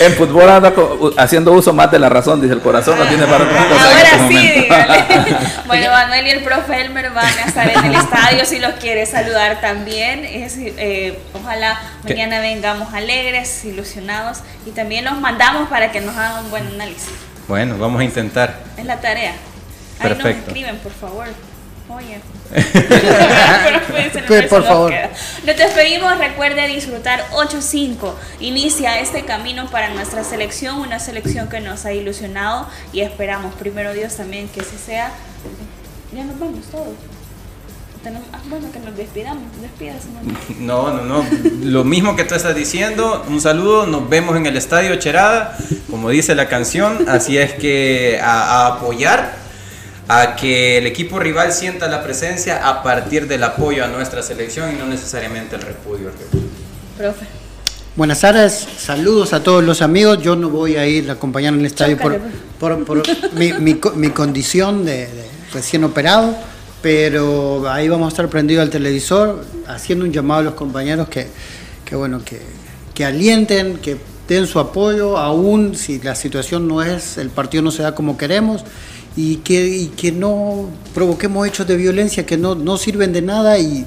[0.00, 0.72] En fútbol anda
[1.18, 3.98] haciendo uso más de la razón, dice el corazón no tiene para otra cosa en
[3.98, 5.04] este Ahora sí, dígale.
[5.66, 9.04] Bueno, Manuel y el profe Elmer van a estar en el estadio si los quiere
[9.04, 10.24] saludar también.
[10.24, 12.14] Es, eh, ojalá ¿Qué?
[12.14, 17.10] mañana vengamos alegres, ilusionados y también los mandamos para que nos hagan un buen análisis.
[17.46, 18.54] Bueno, vamos a intentar.
[18.78, 19.32] Es la tarea.
[19.98, 20.46] Ahí nos Perfecto.
[20.48, 21.26] escriben, por favor.
[21.90, 22.20] Oye.
[22.54, 24.92] Se Pues, por favor.
[25.46, 26.18] Nos despedimos.
[26.18, 28.12] Recuerde disfrutar 8-5.
[28.40, 33.92] Inicia este camino para nuestra selección, una selección que nos ha ilusionado y esperamos, primero
[33.92, 35.12] Dios, también que ese sea.
[36.12, 36.88] Ya nos vamos todos.
[38.02, 39.42] Tenemos- ah, bueno, que nos despidamos.
[39.60, 40.36] Despídase, Manuel.
[40.58, 41.24] No, no, no.
[41.62, 43.24] Lo mismo que tú estás diciendo.
[43.28, 43.86] Un saludo.
[43.86, 45.56] Nos vemos en el estadio Cherada,
[45.90, 47.06] como dice la canción.
[47.08, 49.34] Así es que a, a apoyar,
[50.12, 54.74] a que el equipo rival sienta la presencia a partir del apoyo a nuestra selección
[54.74, 56.10] y no necesariamente el repudio.
[56.98, 57.26] Profe.
[57.94, 60.20] Buenas tardes, saludos a todos los amigos.
[60.20, 63.02] Yo no voy a ir a acompañar en el estadio por, Chócale, por, por
[63.34, 66.34] mi, mi mi condición de, de recién operado,
[66.82, 71.28] pero ahí vamos a estar prendidos al televisor, haciendo un llamado a los compañeros que,
[71.84, 72.40] que bueno, que,
[72.94, 73.96] que alienten, que
[74.26, 78.18] den su apoyo, aún si la situación no es, el partido no se da como
[78.18, 78.64] queremos,
[79.16, 83.58] y que, y que no provoquemos hechos de violencia que no, no sirven de nada
[83.58, 83.84] y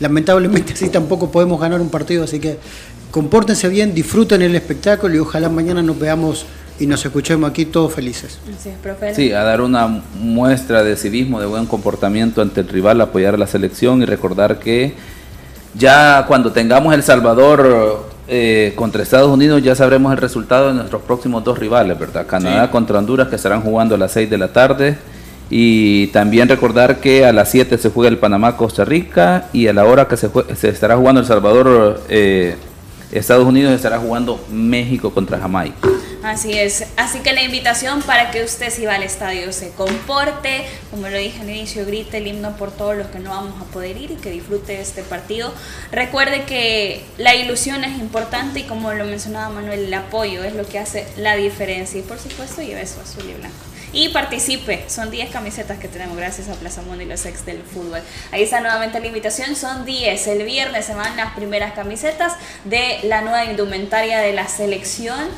[0.00, 2.58] lamentablemente así tampoco podemos ganar un partido, así que
[3.10, 6.46] compórtense bien, disfruten el espectáculo y ojalá mañana nos veamos
[6.78, 8.38] y nos escuchemos aquí todos felices.
[8.58, 9.14] Así es, profe.
[9.14, 13.38] Sí, a dar una muestra de civismo, de buen comportamiento ante el rival, apoyar a
[13.38, 14.94] la selección y recordar que
[15.74, 21.02] ya cuando tengamos El Salvador eh, contra Estados Unidos ya sabremos el resultado de nuestros
[21.02, 22.26] próximos dos rivales, ¿verdad?
[22.26, 22.72] Canadá Sí.
[22.72, 24.98] contra Honduras que estarán jugando a las 6 de la tarde
[25.48, 29.84] y también recordar que a las 7 se juega el Panamá-Costa Rica y a la
[29.84, 32.56] hora que se, jue- se estará jugando El Salvador, eh,
[33.12, 35.88] Estados Unidos estará jugando México contra Jamaica.
[36.26, 40.66] Así es, así que la invitación para que usted si va al estadio se comporte,
[40.90, 43.64] como lo dije al inicio, grite el himno por todos los que no vamos a
[43.66, 45.54] poder ir y que disfrute este partido.
[45.92, 50.66] Recuerde que la ilusión es importante y como lo mencionaba Manuel, el apoyo es lo
[50.66, 53.54] que hace la diferencia y por supuesto lleve su azul y blanco.
[53.92, 57.62] Y participe, son 10 camisetas que tenemos gracias a Plaza Mundo y los ex del
[57.62, 58.00] fútbol.
[58.32, 60.26] Ahí está nuevamente la invitación, son 10.
[60.26, 62.32] El viernes se van las primeras camisetas
[62.64, 65.28] de la nueva indumentaria de la selección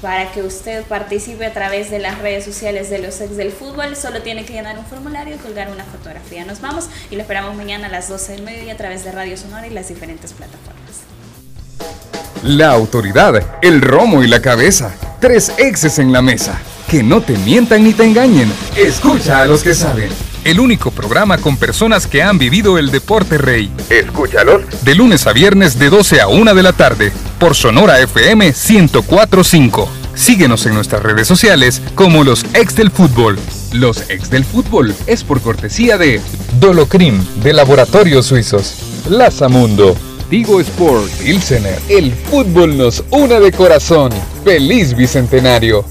[0.00, 3.96] para que usted participe a través de las redes sociales de los ex del fútbol.
[3.96, 6.44] Solo tiene que llenar un formulario y colgar una fotografía.
[6.44, 9.36] Nos vamos y lo esperamos mañana a las 12 del mediodía a través de Radio
[9.36, 10.80] Sonora y las diferentes plataformas.
[12.42, 14.94] La autoridad, el romo y la cabeza.
[15.20, 16.58] Tres exes en la mesa.
[16.88, 18.50] Que no te mientan ni te engañen.
[18.76, 20.29] Escucha a los que saben.
[20.44, 23.70] El único programa con personas que han vivido el deporte rey.
[23.90, 24.62] Escúchalos.
[24.84, 27.12] De lunes a viernes de 12 a 1 de la tarde.
[27.38, 29.88] Por Sonora FM 1045.
[30.14, 33.38] Síguenos en nuestras redes sociales como los ex del fútbol.
[33.72, 36.20] Los ex del fútbol es por cortesía de
[36.58, 38.76] Dolocrim de Laboratorios Suizos.
[39.08, 39.94] Lazamundo.
[40.30, 41.10] Tigo Sport.
[41.18, 41.78] Pilsener.
[41.88, 44.10] El fútbol nos une de corazón.
[44.44, 45.84] Feliz Bicentenario.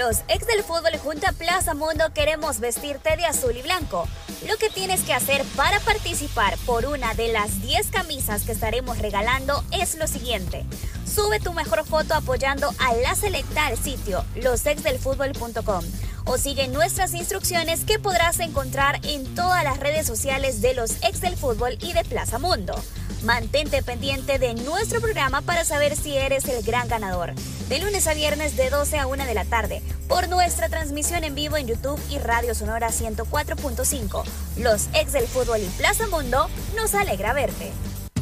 [0.00, 4.08] Los ex del fútbol junto a Plaza Mundo queremos vestirte de azul y blanco.
[4.48, 8.96] Lo que tienes que hacer para participar por una de las 10 camisas que estaremos
[8.96, 10.64] regalando es lo siguiente.
[11.04, 15.84] Sube tu mejor foto apoyando a la selecta al sitio losexdelfutbol.com
[16.24, 21.20] o sigue nuestras instrucciones que podrás encontrar en todas las redes sociales de los ex
[21.20, 22.74] del fútbol y de Plaza Mundo.
[23.22, 27.34] Mantente pendiente de nuestro programa para saber si eres el gran ganador.
[27.68, 31.34] De lunes a viernes de 12 a 1 de la tarde por nuestra transmisión en
[31.34, 34.24] vivo en YouTube y Radio Sonora 104.5.
[34.56, 37.72] Los ex del fútbol y Plaza Mundo nos alegra verte.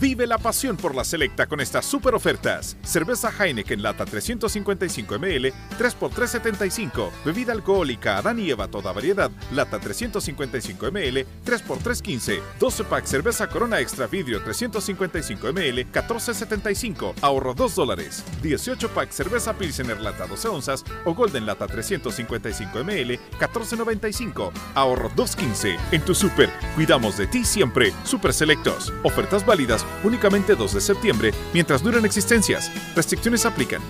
[0.01, 2.77] Vive la pasión por la selecta con estas super ofertas.
[2.85, 7.11] Cerveza Heineken lata 355 ml, 3x375.
[7.25, 12.41] Bebida alcohólica Adán y Eva toda variedad, lata 355 ml, 3x315.
[12.61, 17.15] 12 pack cerveza Corona Extra Vidrio 355 ml, 14.75.
[17.21, 18.23] Ahorro 2 dólares.
[18.41, 24.53] 18 pack cerveza Pilsener lata 12 onzas o Golden lata 355 ml, 14.95.
[24.77, 25.77] Ahorro 2.15.
[25.91, 27.93] En tu super, cuidamos de ti siempre.
[28.05, 28.93] Super Selectos.
[29.03, 32.71] Ofertas válidas únicamente 2 de septiembre mientras duran existencias.
[32.95, 33.81] Restricciones aplican.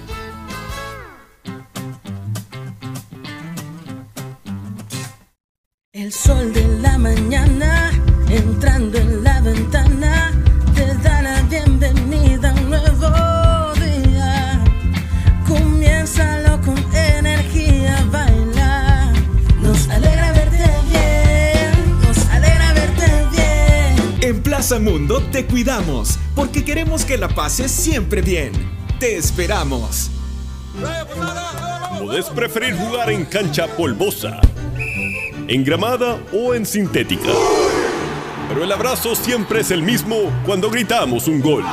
[5.92, 7.90] El sol de la mañana
[8.30, 9.17] entrando en
[24.58, 28.50] Plaza Mundo te cuidamos porque queremos que la pases siempre bien.
[28.98, 30.10] Te esperamos.
[32.00, 34.40] Podés preferir jugar en cancha polvosa,
[35.46, 37.30] en gramada o en sintética.
[38.48, 41.64] Pero el abrazo siempre es el mismo cuando gritamos un gol.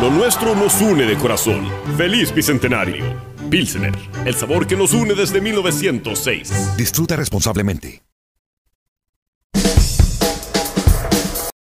[0.00, 1.68] Lo nuestro nos une de corazón.
[1.96, 3.04] ¡Feliz Bicentenario!
[3.50, 6.76] Pilsener, el sabor que nos une desde 1906.
[6.76, 8.06] Disfruta responsablemente.